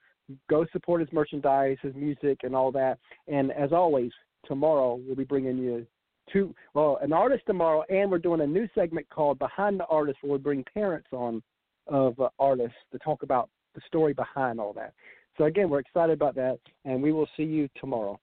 [0.48, 2.98] go support his merchandise, his music, and all that.
[3.28, 4.10] And as always,
[4.46, 5.86] tomorrow we'll be bringing you
[6.32, 10.18] two well an artist tomorrow and we're doing a new segment called behind the artist
[10.22, 11.42] where we bring parents on
[11.86, 14.92] of uh, artists to talk about the story behind all that
[15.38, 18.18] so again we're excited about that and we will see you tomorrow